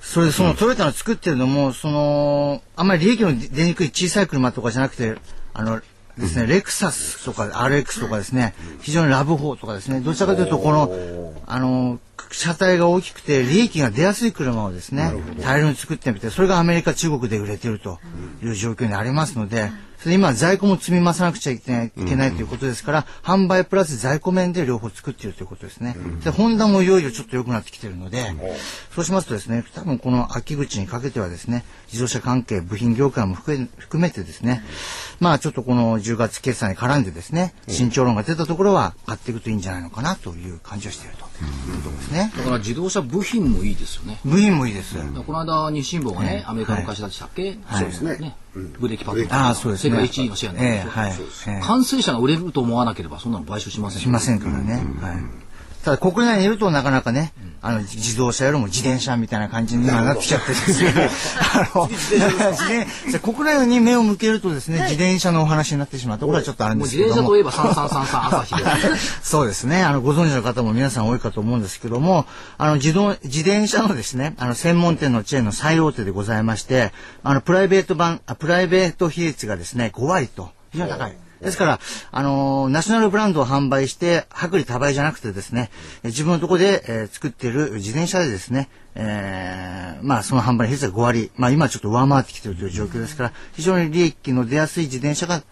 [0.00, 5.16] それでそのトヨタの作ってるのも、その、あんまり利益の出にくい小さい車とかじゃなくて、
[5.54, 5.80] あの、
[6.18, 11.98] ですね、レクサスとか RX とかですね、非常にラブ4とかですね、どちらかというとこの、あの、
[12.30, 17.98] 車体が大きくて利益が出やすい車をですね、大量に作ってみて、それがアメリカ、中国で売れていると
[18.42, 19.70] いう状況にありますので、
[20.02, 25.94] それ今在庫も積み増さなくちゃいけないいけないということですから、販売プラス在庫面で両方作っているということですね。
[26.24, 28.34] で、ホンダもいよいよちょっと良くなってきているので、
[28.92, 34.64] そうしますとですね、多分この秋口にかけてはですね、自動車関係、部品業界も含め含めてですね、
[35.20, 41.31] まあちょっとこの10月決算に絡んでですね、慎重論が出たところは買っていくといいんじゃないのかなという感じをしていると
[42.12, 42.32] ね。
[42.36, 44.20] だから自動車部品もいいですよね。
[44.24, 44.96] 部品もいいです。
[45.26, 48.36] この間日清房がね、アメリカの会社でしたっけ、そうですね。
[48.54, 49.90] ブレーキパッドああ、そうですね。
[49.90, 51.48] 世界一位のシェアなんええです。
[51.48, 54.74] よ完成車が売れると思わなければそんなの買収しませんしませんからね。
[55.00, 55.16] はい。
[55.84, 61.10] ただ国内にいるとなかなかね、あの自動車よりも自転車みたいな感じに今なってきちゃってですね。
[61.54, 67.40] あの自転国内に目を向けるとですね、自転車のお話になってしまうところはちょっとあるんですけども自転車とい。
[67.40, 69.82] えば3333朝日そうですね。
[69.82, 72.26] あの、ご存知の方も皆さん多いかと思うんですけども、
[72.58, 76.92] あの、自動、自転車のですね、あの、専門店のチェーンの最大手でございまして、
[77.22, 81.21] あの、プライベート版、あプライベート比率がですね、5割と、非常に高い。
[81.42, 81.80] ですから、
[82.12, 85.70] あのーナショナルブランドを販売して、薄利多売じゃなくてですね、
[86.04, 95.42] 自分のところで、えー作っている自転車でですね、えーまあ、その販売率が5割、まあ、今ちょっと上回ってきているという状況ですから、非常に利益の出やすい自転車が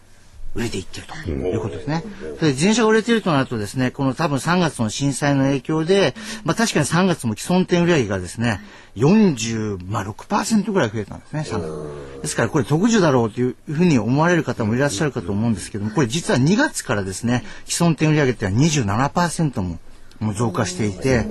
[0.55, 2.03] 売れていってるということですね。
[2.21, 8.61] それで自転車が売れているとなるとですね、この多分3月の震災の影響で、まあ確かに3月も既存店売上がですね、
[8.97, 12.23] 46%、まあ、6%ぐらい増えたんですね、3月。
[12.23, 19.79] ですからこれ特需だろうというふうに思われる方もいらっしゃるかと思うんですけども、これ実は2月からですね、既存店売上っては27%も
[20.21, 21.27] もう増加していて、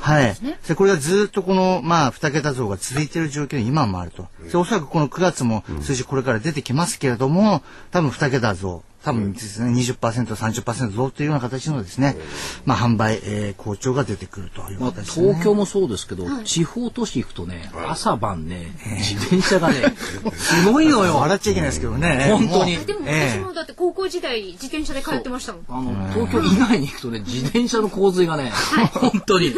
[0.00, 0.36] はい。
[0.66, 4.26] でこれがずっとこの、まあ、二桁増が続いている状況に今もあると。
[4.50, 12.16] でおそらくこの9月も数字これから出てきますけれども、多分二桁増、多分ですね、20%、30%増というような形のですね、
[12.64, 15.28] まあ、販売、えー好調が出てくるというまあ、形ですね。
[15.28, 19.94] 東京もそうですけど、地方都市行くとね、朝晩ね、自転車がね、
[20.34, 21.16] すごいのよ。
[21.16, 22.30] 笑っちゃいけないですけどね。
[22.32, 22.76] 本当に。
[22.78, 23.40] でもええ。
[23.40, 25.64] 私もだって高校時代自転車で通ってましたもん。
[25.68, 28.52] あの、東京以外に行くとね、自転車の洪水がね、
[28.94, 29.54] 本当に、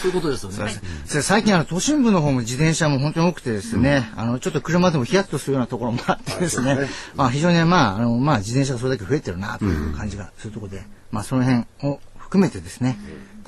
[0.00, 0.72] そういうことですよね。
[1.04, 12.98] それ最近あの都心部の方も自転車も本当に多くてですね、あのちょっと車でもヒヤッとするようなところもあってですね、まあ非常にまああのまあ自転車がそれだけ増えてるなという感じがするところで、まあその辺を含めてですね、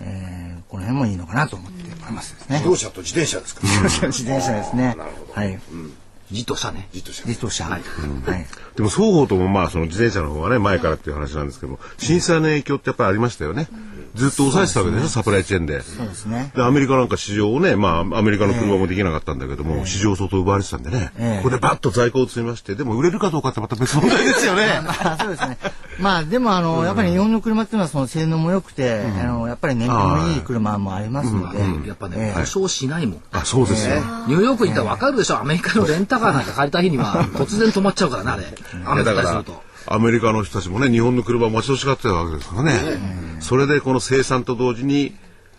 [0.01, 2.69] えーこの辺もいいのかなと思っておりますですね自。
[2.71, 3.61] 動車と自転車ですか。
[3.63, 4.97] 自転車ですね。
[5.35, 5.61] はい。
[6.33, 6.89] 自動車ね。
[6.93, 7.65] じっとした自動車。
[7.65, 7.83] はい。
[8.77, 13.69] でも双方ともまあその自転車の方はね前からっていう話なんですけども震災の影響ってやっぱりありましたよね。
[14.15, 15.81] ずっと抑えてたわけでしょサプライチェーンで。
[15.81, 16.53] そうですね。
[16.55, 24.81] でアメリカなんか市場をねまあアメリカの車もできなかったんだけども、市場相当奪われてたんでね、ええここでバッと在庫を積みましてでも売れるかどうかってまた別問題ですよね。
[24.85, 25.59] まあそうですね。
[25.99, 33.23] まあでもあの、やっぱり日本の車っていうのはその性能も良くて、あの、やっぱり燃費もいい車もありますので、やっぱね、故障しないもん。
[33.33, 33.97] あそうですよ。
[34.27, 38.45] ニューヨークに行ったら分かるでしょ、アメリカのレンタカーなんか借りた日には 突然止まっちゃうからね、あれ。
[38.85, 39.63] 雨降ったりすると。
[39.87, 45.15] アメリカの人たちもね日本の車を待ち遠しがってたわけですからね、それでこの生産と同時に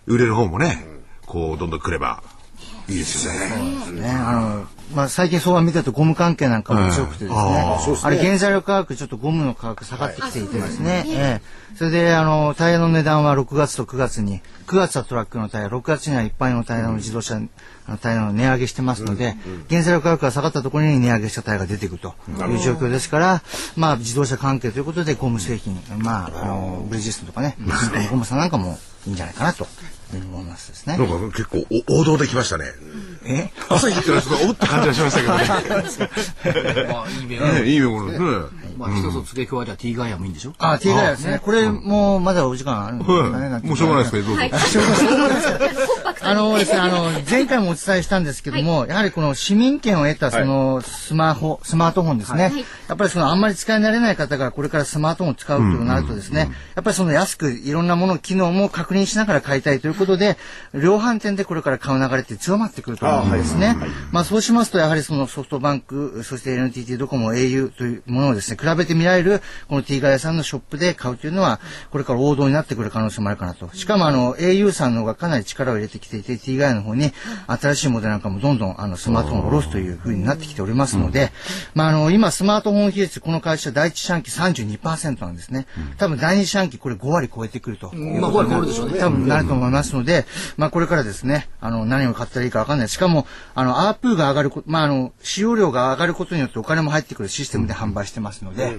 [0.08, 0.88] 売れる方もね
[1.26, 2.24] こうどんどん来れば
[2.88, 4.02] いいですよね。
[4.02, 11.42] ね、あの、まあ、最近相場見てるとゴム関係なんかも強くてですね、あれ原材料価格ちょっとゴムの価格下がってきていてですね、ええ。
[11.78, 17.48] それであのタイヤの値段は6月と9月に9月はトラックのタイヤ6月には一般のタイヤの自動車の
[18.02, 19.36] タイヤの値上げしてますので、
[19.70, 23.42] 原材料価格が下がったところに値上げしたタイヤが出てくるという状況ですから、
[23.76, 27.58] まあ自動車関係ということでゴム製品、まああのブリヂストンとかね、
[28.12, 29.68] ゴムさんなんかもいいんじゃないかなと
[30.14, 31.04] 思いますですねな。
[31.04, 32.66] んか結構お王道できましたね。
[33.26, 33.50] え？
[33.70, 35.14] 朝日ってのはちょっとおって感じがしまし
[35.48, 35.82] たけど
[36.84, 36.88] ね。
[36.94, 38.30] まあ、いい目がね いいものですね。
[38.78, 40.54] まあ、一つ付け加えりゃ T ガイアもいいんでしょ？
[40.60, 41.40] あ、T ガイアですね。
[41.44, 43.50] これもうまだお時間あるんですかね。
[43.50, 44.44] はいもうしょうがないですけどどうぞ。
[46.24, 46.32] はい。
[46.32, 52.52] あのですね、あの、 前回もお伝えしたんですけども、やはりこの市民権を得たそのスマホ、スマートフォンですね。
[52.88, 60.38] やっぱりそのあんまり使い慣れない方がこれからスマートフォンを使うとなるとですね、やっぱりその安くいろんなもの、機能も確認しながら買いたいということで、
[60.74, 63.78] 量販店でこれから買う流れって強まってくると思うんですね。
[64.12, 71.60] まあそうしますと、やはりそのソフトバンク、そして NTT ドコモ、au というものをですね、比べてみられる、この T ガイアさんのショップで買うというのは、
[71.92, 73.70] これから王道になってくる可能性もあるかなと。
[73.74, 77.12] しかもあの、au さんの方がかなり力を入れてきていて、T ガイアの方に
[77.48, 81.32] 新しいモデルなんかもどんどんあのスマートフォンを下ろすというふうになってきておりますので、
[81.74, 85.68] まああの、今スマートフォン比率、この会社第一四半期32%なんですね。
[85.98, 87.94] 多分第二四半期これ5割超えてくると。
[87.96, 89.00] まあ、これ変わるでしょうね。
[89.00, 90.26] 多分なると思いますので、
[90.58, 92.90] まあこれからですね、あの、何を買ったらいいかわかんない。
[92.90, 98.78] しかも、あの、アープーが上がるこ、まああの、使用量が上がることによってお金も入ってくるシステムで販売してますので、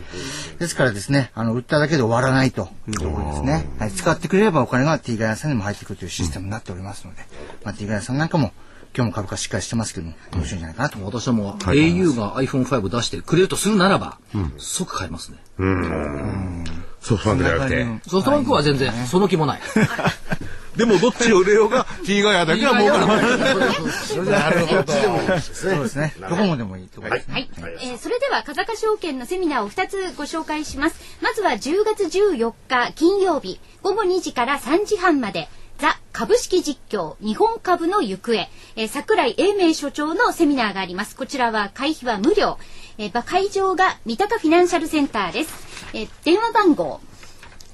[0.58, 3.68] ですからですね、あの、売っただけで終わらないというところですね。
[3.78, 7.23] はい、使ってくれればお金が T ガイアさんにも入ってくるというシステムになっておりますので、
[7.64, 8.52] まあ T ガイアさんなんかも、
[8.96, 11.04] 今日も株価しっかりしてますけども、面白いんじゃないかなと。
[11.04, 14.18] 私はもう au が iPhone5 出してくれるとするならば、
[14.58, 15.38] 即買いますね。
[17.00, 17.86] ソフトバンクじゃなくて。
[18.08, 19.60] ソフトバンクは全然、その気もない。
[20.76, 24.26] でもどっちを売れようが T ガイアだけは儲かる。
[24.26, 24.92] なるほど。
[25.40, 26.14] そうですね。
[26.18, 27.34] どこもでもいいところですね。
[27.34, 27.48] はい、
[27.80, 38.34] えーそれでは風賀証券のセミナーを2つご紹介しますまずは10月14日金曜日午後2時から3時半までザ株式実況日本株の行方、
[38.76, 41.16] えー、桜井英明所長のセミナーがあります。
[41.16, 42.58] こちらは会費は無料、
[42.98, 45.52] えーば会場が三鷹フィナンシャルセンターです、
[45.94, 47.00] えー電話番号。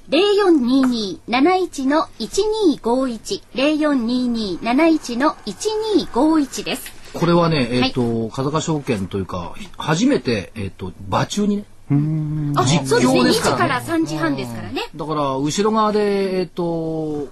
[0.09, 6.91] 0422-71の1251 0422-71の1251です。
[7.13, 11.65] これはね、えっ、と、風賀証券というか、初めて、えっ、と、場中にね、
[12.55, 13.21] あ実そうですね。
[13.21, 13.85] 2況です時からね。
[13.85, 14.81] から3時半ですからね。
[14.95, 17.27] だから、後ろ側で、えっ、と、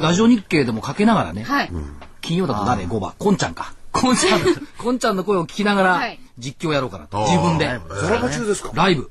[0.00, 1.70] ラジオ日経でもかけながらね、はい。
[2.20, 3.14] 金曜だと誰 ?5 番。
[3.18, 3.74] こんちゃんか。
[3.92, 4.40] こんちゃん、
[4.78, 5.92] こんちゃんの声を聞きながら。
[5.94, 7.18] はい実況やろうかなと。
[7.26, 7.80] 自分で。
[7.88, 8.70] ドラマ中ですか？
[8.74, 9.10] ライブ。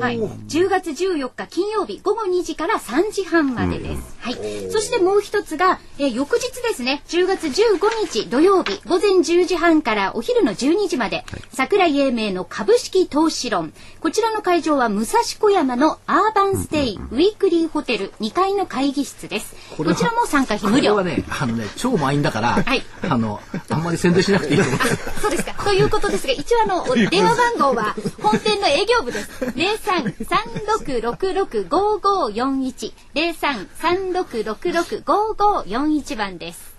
[0.00, 4.16] はい、10月14日金曜日午後2時から3時半までです。
[4.20, 4.70] はい。
[4.70, 13.72] そしてもう一つが、えー翌日ですね、10月15日土曜日午前10時半からお昼の12時まで、桜井英明の株式投資論。
[14.00, 19.54] こちらの会場は武蔵小山のアーバンステイ、ウィークリーホテル2階の会議室です。
[19.76, 21.16] こちらも参加費無料これは。
[21.16, 24.78] ね、あのね、超満員だから、はいあの、あんまり宣伝しなくていいと思う。
[25.22, 25.52] そうですか。
[25.64, 29.52] ということことですが、一応あの、電話番号は本店の営業部です。
[29.54, 36.78] 零三三六六六五五四一零三三六六六五五四一番です。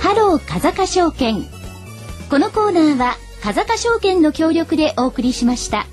[0.00, 1.44] ハロー風賀証券
[2.30, 5.86] このコーナーは風賀証券の協力でお送りしました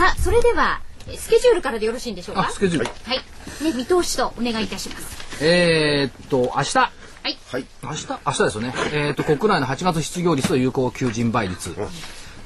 [0.00, 2.46] さあ、それでは、えスケジュールからでよろしいんでしょうか？
[2.48, 2.90] あ、スケジュール。
[3.04, 3.18] はい。
[3.62, 5.44] ね、見通しとお願いいたします。
[5.44, 6.78] えーっと、明日？
[6.78, 6.88] は
[7.28, 7.38] い。
[7.52, 8.06] はい明日？
[8.26, 8.74] 明日ですよね。
[8.94, 11.74] えーっと、国内の8月失業率と有効求人倍率。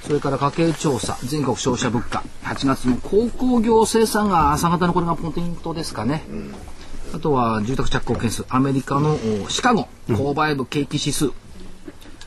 [0.02, 6.24] それから家計調査、全国消費者物価、8月の鉱工業生産が朝方のこれがポイントですかね。
[7.14, 9.16] あとは住宅着工件数、アメリカの
[9.46, 11.28] おシカゴ、購買部景気指数。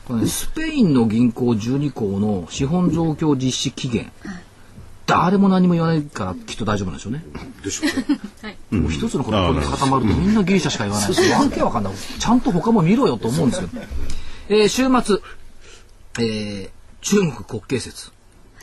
[0.06, 4.10] これね、スペインの銀行12行の資本増強実施期限。
[5.08, 7.24] 誰も何も言わないからきっと大丈夫なんでしょうね。
[7.64, 7.88] でしょ
[8.42, 8.58] うね。
[8.70, 11.94] もう一つのことに固まるとみんなギリシャしか言わないし、わけわかんない。
[12.18, 13.82] ちゃんと他も見ろよと思うんですけど。
[14.50, 15.16] えー週末、
[16.20, 18.10] えー中国国慶節、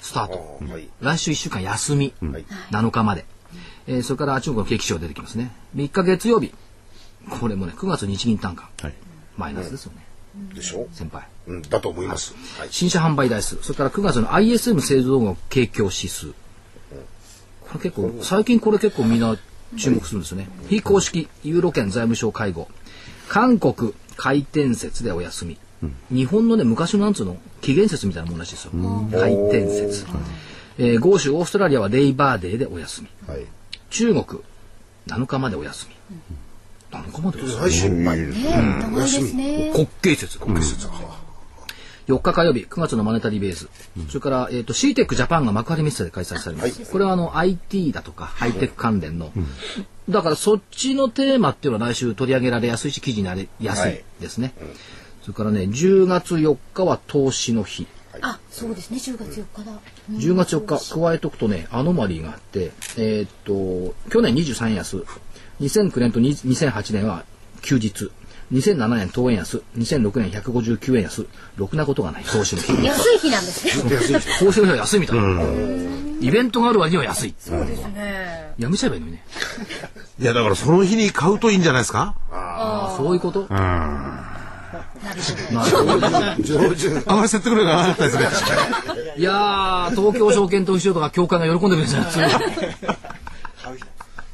[0.01, 0.59] スタート。
[0.69, 0.87] はい。
[1.01, 2.45] 来週1週間休み、はい。
[2.69, 3.25] 7日まで。
[3.87, 5.51] えーそれから中国の景気指標出てきますね。
[5.75, 6.53] 3日月曜日。
[7.29, 8.69] これもね、9月日銀単価。
[8.81, 8.93] はい
[9.37, 10.04] マイナスですよね。
[10.53, 10.87] でしょ？
[10.93, 11.27] 先輩。
[11.47, 11.53] う。
[11.53, 12.33] うん、だと思います。
[12.59, 12.67] はい。
[12.71, 13.57] 新車販売台数。
[13.61, 16.27] それから9月の ISM 製造業景況指数。
[17.61, 19.37] これ結構、最近これ結構みんな
[19.77, 20.47] 注目するんですよね。
[20.69, 22.67] 非公式ユーロ圏財務省会合。
[23.27, 25.57] 韓国回転節でお休み。
[26.11, 28.71] 日本のね、昔のなんつうの、紀元節みたいなもんらしいですよ。
[29.11, 30.05] 回転節。
[30.77, 33.07] えー、豪州オーストラリアはレイバーデーでお休み。
[33.27, 33.45] はい。
[33.89, 34.41] 中国、
[35.07, 35.95] 7日までお休み。
[37.03, 37.61] 7日までお休み。
[37.61, 38.19] 来週、はい。
[38.19, 38.33] ね
[38.81, 39.71] 長いですね。
[39.73, 40.39] 国慶節。
[40.39, 40.87] 国慶節。
[42.07, 43.67] 4日火曜日、9月のマネタリーベース。
[44.09, 46.91] それから、えっ、と、CTEC ジャパンが幕張メッセで開催されます。
[46.91, 49.31] これはあの、IT だとか、ハイテク関連の。
[50.09, 54.53] だから、そっちのテーマっていうのは来週取り上げられやすいし、記事になりやすいですね。
[55.23, 57.87] それからね、10月4日は投資の日。
[58.21, 58.97] あ、そうですね。
[58.97, 59.71] 10月4日だ。
[60.11, 65.03] 10月4日、加えとくとね、アノマリーがあって、えーっと、去年23円安、
[65.61, 67.23] 2009年と20 2008年は
[67.61, 68.11] 休日、
[68.51, 71.25] 2007年当円安、2006年159円安、
[71.55, 72.83] ろくなことがない、投資の日。
[72.85, 73.65] 安い日なんです
[74.13, 74.19] ね。
[74.39, 75.41] 投資の日は安いみたいな。
[76.21, 77.35] イベントがある割には安い。
[77.37, 78.53] そうですね。
[78.57, 79.23] やめちゃえばいいのにね。
[80.19, 82.15] いや、だからその日に買うといいんじゃないですか？
[82.97, 83.47] そういうこと？
[83.49, 85.99] なるほど。
[85.99, 86.43] なるほど。
[86.43, 87.03] 上手。
[87.05, 88.23] あまり説得力がなかったですね。
[89.17, 92.03] いやー、東京証券投資所とか協会が喜んでるんですよ。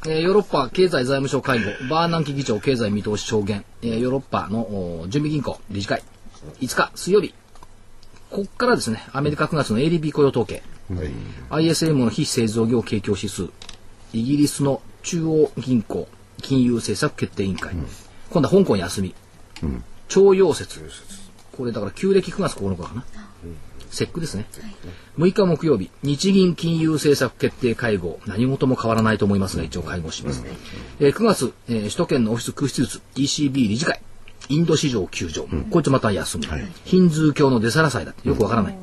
[0.07, 6.01] えーヨーロッパ経済財務省会合、バーナンキ議長経済見通し証言、えーヨーロッパのお準備銀行理事会、
[6.59, 7.35] 5日水曜日、
[8.31, 10.63] ここからですね、アメリカ9月の ADP 雇用統計、
[11.51, 13.49] ISM の非製造業景況指数、
[14.13, 16.07] イギリスの中央銀行
[16.41, 17.75] 金融政策決定委員会、
[18.31, 19.13] 今度は香港休み、
[20.07, 20.81] 徴用節、
[21.51, 23.05] これだから旧暦9月9日かな。
[23.91, 24.45] 節句ですね。
[25.17, 30.43] 6日木曜日、日銀金融政策決定会合、何事も変わらないと思いますが、一応会合します。
[30.99, 34.01] えー9月、えー首都圏のオフィス空室術、ECB 理事会、
[34.49, 36.47] インド市場休場、こいつまた休み、
[36.85, 38.77] ヒンズー教の出皿祭だってよくわからない。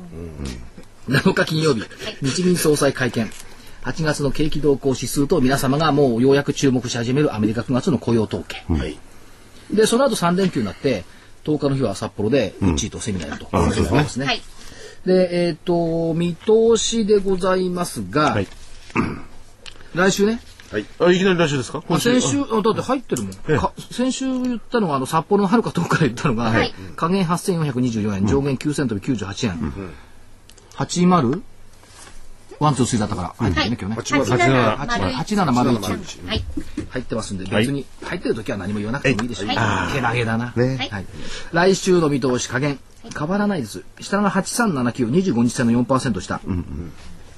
[1.07, 1.83] 7日金曜日、
[2.21, 3.29] 日銀総裁会見。
[3.83, 8.63] 8月の景気動向指数と皆様がもうようやく注目し始めるアメリカ9月の雇用統計。
[8.67, 8.99] はい。
[9.73, 11.05] で、その後3連休になって、
[11.45, 13.49] 10日の日は札幌で、うちとセミナーやると。
[13.57, 14.25] うですねですね。
[14.25, 14.41] はい。
[15.05, 18.47] で、えっ、と、見通しでございますが、はい。
[19.95, 20.41] 来週ね、
[20.71, 20.77] あ、
[21.11, 21.83] いきなり来週ですか？
[21.89, 23.33] あ先週、あだって入ってるもん。
[23.33, 26.73] か先週言ったのが、あの、札幌のはるか遠くから言ったのが、はい。
[26.95, 29.73] 下限8424円、上限9000飛び98円。
[30.75, 31.41] 80?
[32.59, 34.01] ワン、ツー、スリーだったから、入ってるね、今日ね。
[34.25, 36.43] 8701 8701はい。
[36.89, 37.63] 入ってますんで、はい。
[37.63, 39.47] 別に入ってる時は何も言わなくてもいいでしょう。
[39.47, 40.53] けなげだな。
[40.55, 40.89] ね。
[40.91, 41.05] はい。
[41.53, 42.77] 来週の見通し加減、
[43.17, 43.83] 変わらないです。
[43.99, 46.41] 下が8379、25日線の4%下。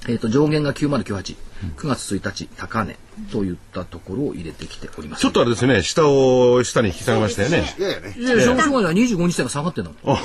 [0.08, 1.36] えっ、と、上限が9098、
[1.76, 2.96] 9月1日、高値
[3.30, 5.20] といったところを入れてきております。
[5.20, 7.72] ちょっとあれですね、下を下に引き下げましたよね。
[7.78, 8.14] いやいやね。
[8.18, 10.18] いやいや、しょうがない25日線が下がってんだもん。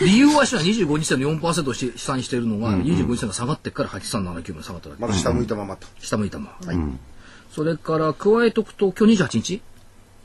[0.00, 5.02] 理由はしは25日線の4%をし下にしているのが、25日線が下がってから8379まで下がっただけ。
[5.02, 5.88] まだ下向いたままと。
[6.00, 6.72] 下向いたまま。
[6.72, 6.76] はい。
[7.52, 9.62] それから、加えとくと、今日28日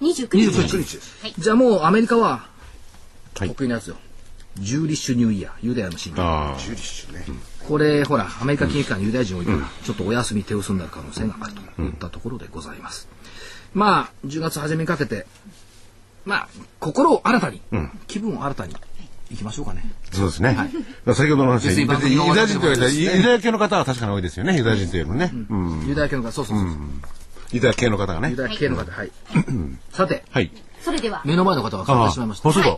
[0.01, 0.61] ？29 29日。
[0.61, 1.33] 日9日です。
[1.39, 3.95] じゃあもうアメリカは、はい得意なやつよ。
[4.59, 6.23] ジューリッシュニューイヤー、ユダヤの新年。
[6.23, 7.25] あジュリッシュね。
[7.67, 13.07] これ、ほら、アメリカ金融機関にユダヤ人多いから、ちょっとお休み手薄になる可能性があるといったところでございます。
[13.73, 15.25] まあ、10月初めにかけて、
[16.25, 16.47] まあ、
[16.79, 17.61] 心を新たに、
[18.07, 18.75] 気分を新たに、
[19.31, 19.83] いきましょうかね。
[20.11, 20.55] あ、そうですね。
[21.05, 25.31] まあ先ほどの話で、別にユダヤ人と言われたら、ユダヤ系の方は確かに多いですよね、ユダヤ人というのね。
[25.49, 25.87] うん。
[25.87, 26.77] ユダヤ系の方、そうそうそうそう、
[27.51, 28.35] ユダヤ系の方がねユ。
[28.35, 29.11] ダヤ系の方、はい。
[29.93, 30.51] さて、はい。
[30.83, 32.49] それでは、目の前の方が変わってしまいました。
[32.49, 32.77] あ、そうだ。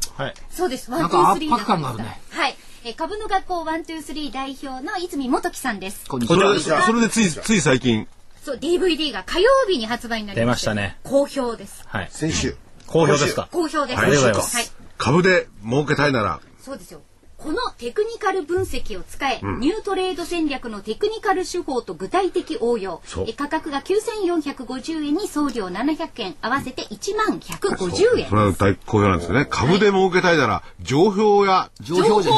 [0.49, 0.89] そうです。
[0.91, 2.21] ワン、なんツー、スリーか圧迫感があるね。
[2.29, 2.57] はい。
[2.83, 6.07] え株の学校ワン、ツー、スリー代表の泉元樹さんです。
[6.07, 6.81] こんにちはそれで、。
[6.85, 8.07] それでつい、つい最近、
[8.43, 10.97] そう、DVD が火曜日に発売になり出ましましたね。
[11.03, 11.83] 好評です。
[11.85, 12.07] はい。
[12.11, 12.55] 先週。
[12.87, 13.47] 好評ですか？
[13.51, 13.99] 好評です。
[13.99, 14.67] ありがとうございますはい。
[14.97, 17.01] 株で儲けたいなら、そうですよ。
[17.43, 23.01] このテクニカル分析を使え、ニュートレード戦略のテクニカル手法と具体的応用。
[23.27, 29.47] え価格が9450円に送料700円合わせて1万150円それは大好評なんですよね。
[29.49, 32.03] 株で儲けたいなら、情報や、情報。
[32.03, 32.31] 情報情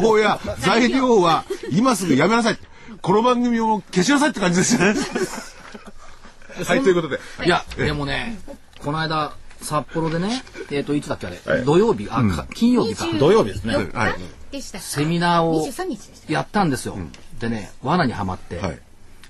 [0.00, 0.18] 報。
[0.18, 2.58] や材料は今すぐやめなさい。
[3.02, 4.94] この番組を消しなさいって感じですよね。
[6.66, 7.20] はい、ということで。
[7.44, 7.48] い。
[7.48, 8.38] や、でもね、
[8.82, 9.32] この間、
[9.64, 13.06] 札幌でね、えっ、と、いつだっけあれ、土曜日、あ、か金曜日か。
[13.18, 13.74] 土曜日ですね。
[13.92, 14.14] はい。
[14.52, 14.78] でした。
[14.78, 16.32] セミナーを23日でした。
[16.32, 16.96] やったんですよ。
[17.40, 18.78] でね、罠にはまって、はい。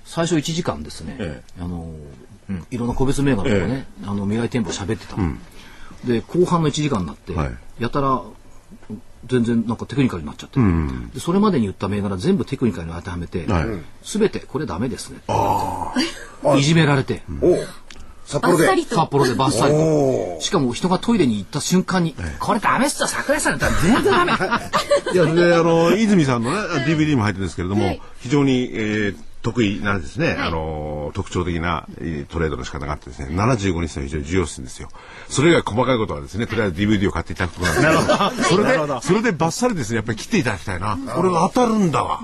[0.05, 2.25] 最初1時間ですね、えあのー
[2.69, 5.33] いろんな個別銘柄とかね、あの未来店舗喋ってたの、
[6.05, 7.51] で後半の1時間になって、はい。
[7.79, 8.21] やたら
[9.25, 10.59] 全然なんかテクニカルになっちゃって、
[11.13, 13.65] でそれまでに言った銘柄全部テクニカルに当てはめて、はい。
[14.03, 15.21] すべてこれダメですね
[16.55, 17.67] いじめられて、おう
[18.25, 18.65] 札幌で。
[18.65, 19.79] 札幌でバッサリと。
[19.79, 24.31] おしかも人がトイレに行った瞬間に、これダメっすよ桜井さんだったら全然ダメ。
[25.13, 34.89] いや、で、あの、泉さんのね、DVD も入ってるんですけれども、非常に、えー得意なんですね、あの、特徴的な、えートレードの仕方があってですね、75日の非常に重要視するんですよ。
[35.29, 38.49] それ以外細かいことはですね、とりあえず DVD を買っていただくことなんです。
[38.49, 40.97] けど、それで、それでバッサリですね、やっぱり切っていただきたいな。
[40.97, 42.21] これが当たるんだわ。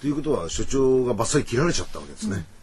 [0.00, 2.36] ということは所長がバッサリ切られちゃったわけですね。
[2.36, 2.59] で泉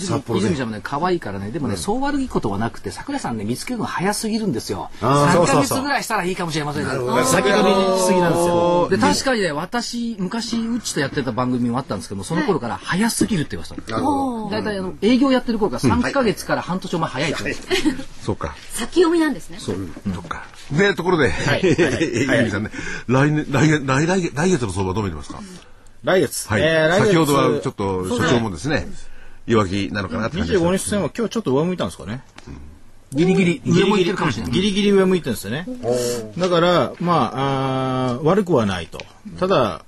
[0.00, 1.50] 札幌で泉ちゃんもね可愛いからね。
[1.50, 4.90] でもね、そう悪いことはなくて桜井さんね見つけるの早すぎるんですよ。
[5.00, 7.24] あー3ヶ月ぐらいしたらいいかもしれませんけど。
[7.24, 8.88] 先取りしすぎなんですよ。
[8.90, 18.54] で確かにね私昔うちとやってた番組もあったんですけどもその頃から早すぎるって言われてたの大体あの営業やってる頃から3ヶ月から半年お前早いって言われてたそうか。
[18.72, 19.58] 先読みなんですね。
[19.60, 19.76] そっ
[20.28, 20.44] か。
[20.72, 21.30] で、ところで、
[21.62, 22.70] 泉さんね、
[23.06, 25.40] 来年、来月、来来月来月の相場どう見てますか？
[26.04, 26.48] 来月。
[26.48, 26.62] はい。
[26.62, 27.06] えー来月。
[27.08, 28.86] 先ほどはちょっと所長もですね、
[29.46, 32.22] 弱気なのかなって感じでした25日線は今日ちょっと上向いたんですかね。
[33.12, 33.62] ギリギリ。
[33.64, 34.52] 上もいってるかもしれない。
[34.52, 35.66] ギリギリ上向いてるんですよね。
[36.36, 38.98] だから、まあ、あー悪くはないと。
[39.38, 39.84] ただ、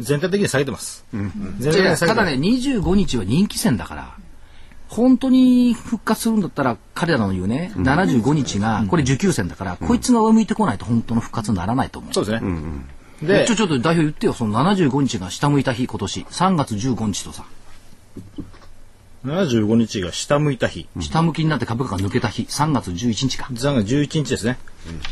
[0.00, 1.04] 全体的に下げてます。
[1.12, 2.04] 全体的に下げてます。
[2.04, 4.14] うただね25日は人気戦だから
[4.88, 12.14] 本当に復活するんだったら彼らの言うね、75日がこれ受給戦だから、こいつが上向いてこないと本当の復活にならないと思う。
[12.14, 12.50] そうですね。
[13.22, 16.20] ででちょ、ちょっと代表言ってよその75日が下向いた日今年。
[16.20, 17.44] 3月15日とさ
[19.24, 20.86] 75日が下向いた日。
[21.00, 24.58] 下向きになって株価が抜けた日3月11日か3月11日ですね。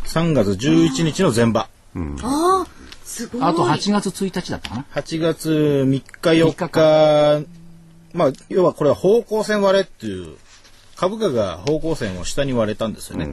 [0.05, 1.63] 3月11日の前場。
[1.63, 2.67] ああ、
[3.05, 3.43] すごい。
[3.43, 7.47] あと8月1日だったかな8月3日4 3日
[8.13, 10.37] まあ要はこれは方向線割れっていう
[10.97, 13.29] 株価が方向線を下に割れたんですよね、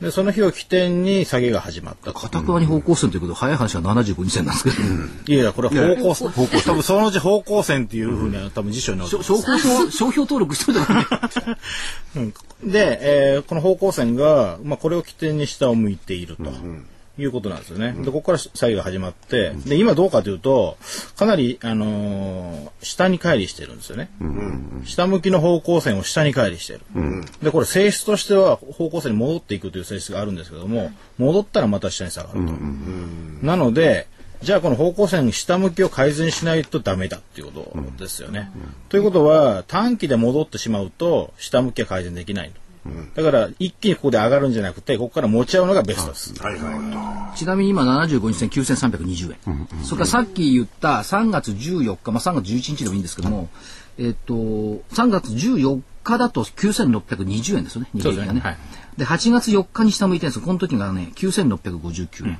[0.00, 2.18] でその日を起点に下げが始まったと。
[2.18, 4.76] かたくなに方向線ということで早い話は75日線なんですけど、
[5.26, 6.30] いやいやこれは方向線。
[6.62, 11.58] 多分そのうち方向線っていうふうには多分辞書に載って商標商商標登録しといたからね
[12.16, 12.70] うん。
[12.70, 12.98] で、
[13.34, 16.44] えーこの方向線が、まあ、これを起点に下を向いていると。
[17.18, 17.92] いうことなんですよね。
[17.92, 20.76] で、ここから作業が始まって、で、今どうかというと、
[21.16, 24.08] かなり、あのー下に乖離してるんですよね。
[24.84, 26.80] 下向きの方向線を下に乖離してる。
[27.42, 32.52] で、これ性質としては方向線に戻っていくという性質があるんですけども、戻ったらまた下に下がると。
[33.46, 34.06] なので、
[34.42, 38.50] じゃあこの方向線下向きを改善しないとダメだっていうことですよね。
[38.88, 42.60] ということは短期で戻ってしまうと下向きは改善できないと。
[43.14, 46.34] だから一気にここで上がるんじゃなくてここから持ち合うのがベストです。
[47.36, 53.48] ちなみに今75日線9320円、それからさっき言った3月14日、まあ、3月11日でもいいんですけども、
[53.98, 58.40] えっと3月14日だと9620円ですよね日経平均がね。
[58.40, 58.56] はい。
[58.96, 62.38] で8月4日に下向いてるんですこの時がね9659円、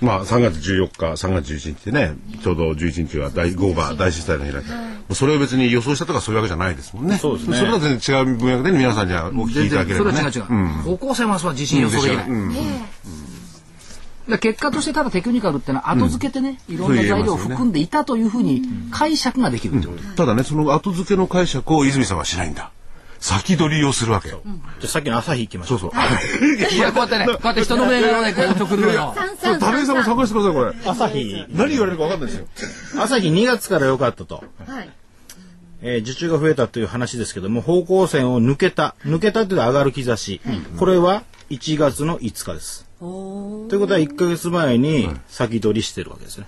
[0.00, 4.76] まあ、3月14日、3月11日でね、ちょうど11日は大ゴーバー大震災の日だけも
[5.10, 7.16] うそれを別に予想したとかそういうわけじゃないですもんね。
[7.16, 7.56] そうですね。
[7.56, 10.18] それは全然違う分野で皆さんにはお聞きいただければね。
[10.18, 12.54] それは違う違う、方向性はそれは自信予想できない、うん。
[14.28, 22.72] で結果としてただテクニカルってのは後付けてね、いろんな材料を含んでいたというふうに解釈ができるってこと、ただね、その後付けの解釈を泉さんはしないんだ。
[23.20, 24.40] 先取りをするわけよ。
[24.44, 24.54] じゃ
[24.84, 25.78] あさっきの朝日行きましょう。
[25.78, 26.74] そうそう。
[26.74, 30.74] いやこうやってねこうやって人の銘柄をねこう送るのよそう、田部さんも参加してください、これ。
[30.84, 32.46] 朝日、何言われるか分かんないですよ。
[33.02, 34.44] 朝日2月から良かったと。
[34.66, 34.90] はい。
[35.82, 38.94] えー受注が増えたという話ですけども、方向線を抜けた。
[39.04, 40.40] 抜けたというのは上がる兆し。
[40.78, 42.85] これは1月の5日です。
[42.98, 46.46] ということは1ヶ月前に先取りしてるわけですね。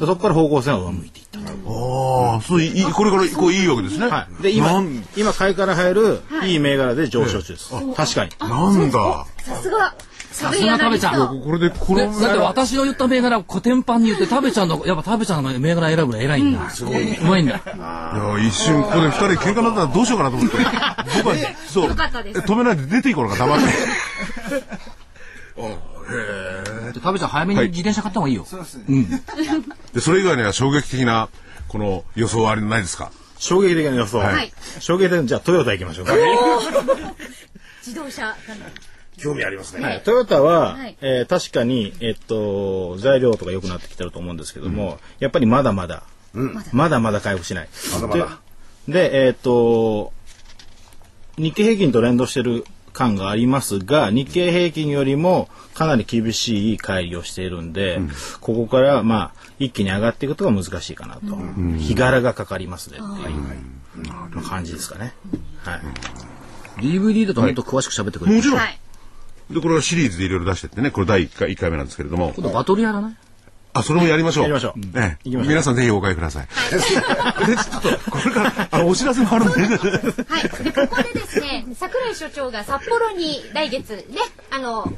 [0.00, 1.44] でそこから方向線は上向いていったと。
[1.46, 4.08] ああ、そういい、これからこういいわけですね。
[4.08, 4.42] はい。
[4.42, 4.82] で、今
[5.16, 7.70] 今買いから入るいい銘柄で上昇中です。
[7.94, 8.30] 確かに。
[8.40, 9.26] なんだ。
[9.38, 9.94] さすが。
[10.34, 20.56] さすが食べちゃんこれで、この、ねだって私の言った銘柄をコテンパンに言って食べちゃんのやっぱ食べちゃんの銘柄選ぶの偉いんだ、うまいんだいや、一瞬、ここで二人喧嘩になったらどうしようかなと思って。
[21.22, 21.36] 僕は、
[21.68, 21.88] そう。
[21.88, 23.64] よかったです止めないで出ていこうのか、黙って。
[25.56, 28.46] 食べちゃん早めに自転車買った方がいいよ、
[29.94, 31.28] で、それ以外には衝撃的な、
[31.68, 33.10] この予想はあれないですか？
[33.38, 34.18] 衝撃的な予想。
[34.18, 34.52] はい。
[34.80, 36.14] 衝撃的な、じゃあトヨタ行きましょうか。
[37.84, 38.34] 自動車。
[39.16, 39.84] 興味ありますね。
[39.84, 40.96] はい、トヨタは、はい。
[41.00, 46.02] えー確かに、えっと、材料とか良くなってきてると思うんですけども、やっぱりまだまだ、
[46.72, 47.68] まだまだ回復しない。
[47.92, 48.38] まだまだ。
[48.88, 50.12] で、でえっと、
[51.36, 58.00] 日経平均と連動してる感がありますが、日経平均よりもかなり厳しい乖離をしているんで、
[58.40, 61.36] ここからまあ一気に上がっていくことが難しいかなと。
[61.76, 65.12] 日柄がかかりますねっていう感じですかね。
[65.64, 65.80] はい。
[66.82, 68.36] DVD だともっと詳しく喋ってくれる？
[68.38, 68.58] もちろん。
[68.58, 68.78] はい。
[69.50, 72.32] で、これはシリーズでいろいろ出してってね、これ第1回、一回目なんですけれども。
[72.34, 73.16] 今度バトルやらない
[73.74, 74.44] あ、それもやりましょう。
[74.44, 76.46] やりましょうええ行きましょう皆さんぜひお買いください。
[76.76, 79.60] で、ちょっと、これから、あの、お知らせもあるんで。
[79.62, 80.64] はい。
[80.64, 84.04] で、ここでですね、桜井所長が札幌に来月ね、
[84.50, 84.92] あの、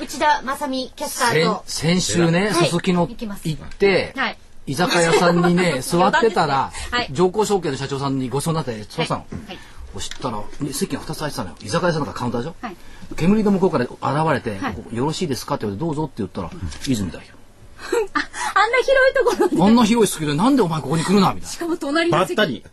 [0.00, 4.38] 内田正美キャスター先と、先週ね、はいすすきの行って、はい。
[4.66, 9.26] 居酒屋さんにね、 座ってたらはい、上皇証券の社長さんにご相談になって、そうしたの。
[9.46, 9.58] はい。
[9.92, 11.56] そしたら、席が2つ空いてたのよ。
[11.62, 12.76] 居酒屋さんだからカウンターでしょはい。
[13.16, 14.58] 煙の向こうから現れて、
[14.94, 16.50] よろしいですかって言われて、どうぞって言ったら、
[16.86, 17.22] 泉代
[18.54, 19.56] あんな広いところに。
[19.56, 19.70] 表。
[19.70, 22.64] あんな広い好きで、なんでお前ここに来るなみたいしかも隣の席ばったり。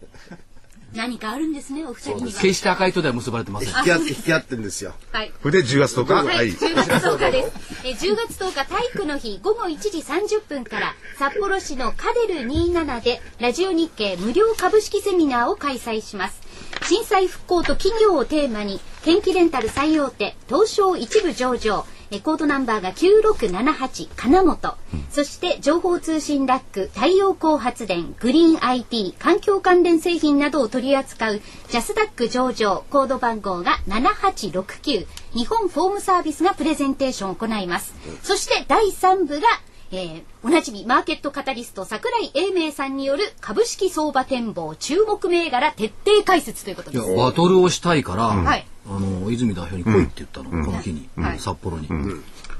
[0.96, 2.26] 何かあるんですね、お二人にな。
[2.28, 2.42] は。
[2.42, 3.70] 決して赤い糸では結ばれてません。
[3.70, 4.94] 引き合って引き合ってんですよ。
[5.12, 5.32] はい。
[5.42, 6.14] これで10月10日。
[6.14, 6.52] は、はいい。
[6.52, 7.52] 10月10日です。
[7.86, 16.42] えー10月10日体育の日午後1時30分から札幌市のカデル27でラジオ日経無料株式セミナーを開催します。
[16.84, 24.78] 震災復興と企業をテーマに天気レンタル最大手東証一部上場えーコードナンバーが9678金本、
[25.10, 37.96] そして情報通信ラック太陽光発電グリーン IT 環境関連製品などを取り扱うジャスダック上場コード番号が7869日本フォームサービスがプレゼンテーションを行います。
[38.22, 39.48] そして第3部が
[39.92, 47.16] えーおなじみマーケットカタリスト桜井英明さんによる株式相場展望注目銘柄徹底解説ということいや、です。
[47.16, 48.66] バトルをしたいから、はい。
[48.86, 51.40] あの、泉代表に来いって言ったの、この日に、はい。
[51.40, 51.88] 札幌に。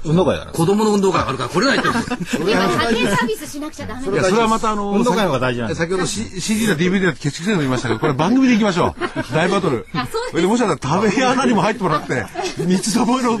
[0.04, 2.48] 運動会があるんです子供の運動会あるから来れないって言うんですよ。
[2.48, 4.24] やっぱり家庭サービスしなくちゃダメいや。
[4.24, 9.02] それはまたあの、運動会の方が大事なんです先ほど C- CD だ DVD だって決しての言いましたけど、これ番組で行きましょう。
[9.34, 9.86] 大バトル。
[9.94, 12.26] あそうですそれでもしかしたら食べ穴にも入ってもらって、
[12.58, 13.38] 三つどもえの、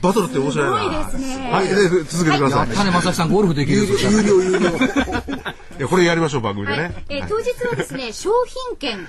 [0.00, 1.10] バトルって面白いな。
[1.10, 1.74] すごいですねはい、で
[2.04, 2.68] 続けてください。
[2.74, 3.84] 金正樹さんゴルフできるよ。
[4.10, 4.70] 有料有料。
[5.88, 7.04] これやりましょう、番組ではいね。
[7.08, 8.30] えー当日はですね、商
[8.68, 9.06] 品券1万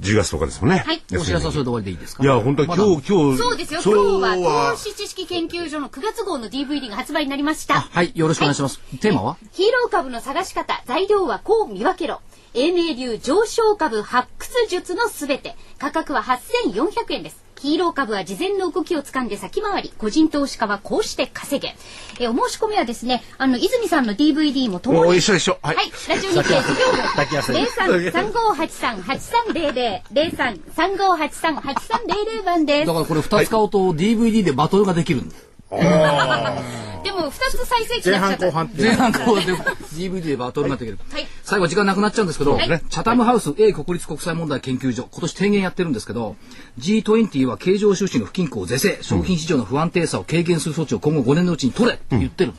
[0.01, 0.83] 10月10日ですもんね。
[0.85, 2.23] はいお知らせはそれで終わりでいいですか？
[2.23, 3.37] いや、本当は今日、今日。
[3.37, 3.81] そうですよ。
[3.83, 7.81] 今今日日は投資知識研究所の9月号の DVD が発売になりました。
[7.81, 8.79] はい、よろしくお願いします。
[8.99, 12.21] テーマはヒーロー株の探し方、材料はこう見分けろ。
[12.53, 15.55] 英明流上昇株発掘術のすべて。
[15.77, 17.43] 価格は8400円です。
[17.61, 19.93] ヒーロー株は事前の動きを掴んで先回り。
[19.97, 21.75] 個人投資家はこうして稼げ。
[22.23, 25.11] えお申し込みはですね、あの、泉さんの DVD もともに。
[25.11, 25.91] お一緒一緒ははいい。
[26.07, 26.61] ラジオ日経事業
[27.15, 27.61] 抱きやすい部。
[27.67, 30.01] 03-3583-8300。
[30.13, 32.93] 03-3583-8300番ですだ。
[32.93, 35.35] からこれ2つ買うと DVD でバトルができるんだ。
[35.71, 38.51] でも、2つ再生機前なくちゃった。
[38.51, 40.97] 半後半って前半こうで DVD でバトルができる。
[41.11, 41.27] はい。
[41.43, 42.67] 最後時間なくなっちゃうんですけど、はい。
[42.67, 46.35] チャタムハウス A 国立国際問題研究所、今年提言やってるんですけど、
[46.79, 52.53] G20 は経常収支の不均衡を是正、商品市場の不安定さを軽減する措置を今後5年のうちに取れって言ってる。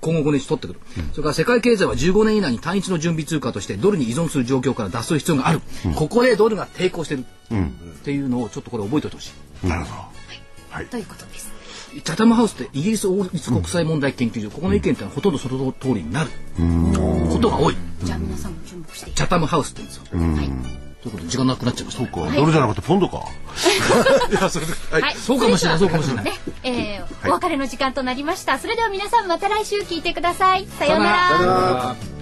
[0.00, 0.80] 今後5年に取ってくる、
[1.12, 5.62] それから世界経済は15年以内に単一の準備通貨としてドルに依存する状況から脱する必要がある、
[5.94, 7.24] ここでドルが抵抗してる、っ
[8.02, 9.32] ていうのをちょっとこれ覚えておいてほし
[9.64, 9.66] い。
[9.66, 10.10] なるほ
[10.76, 10.84] ど。
[10.90, 11.53] ということです。
[12.02, 16.30] チャタムハウスってイギリス王立国際問題研究所、ここの意見ってのはほとんどその通りになる。
[17.30, 17.76] ことが多い。
[18.02, 19.10] じゃあ皆さんも注目して。
[19.10, 22.04] チャタムハウスって言うんですよ、ということで時間なくなっちゃいました。
[22.04, 23.18] そうか、ドルじゃなくてポンドか。
[24.90, 26.24] はい、そうかもしれないそうかもしれない。
[26.24, 26.32] ね、
[26.62, 28.58] えーお別れの時間となりました。
[28.58, 30.66] それでは皆さんまた来週聞いてください。
[30.78, 31.28] さようなら。
[31.28, 32.13] さよなら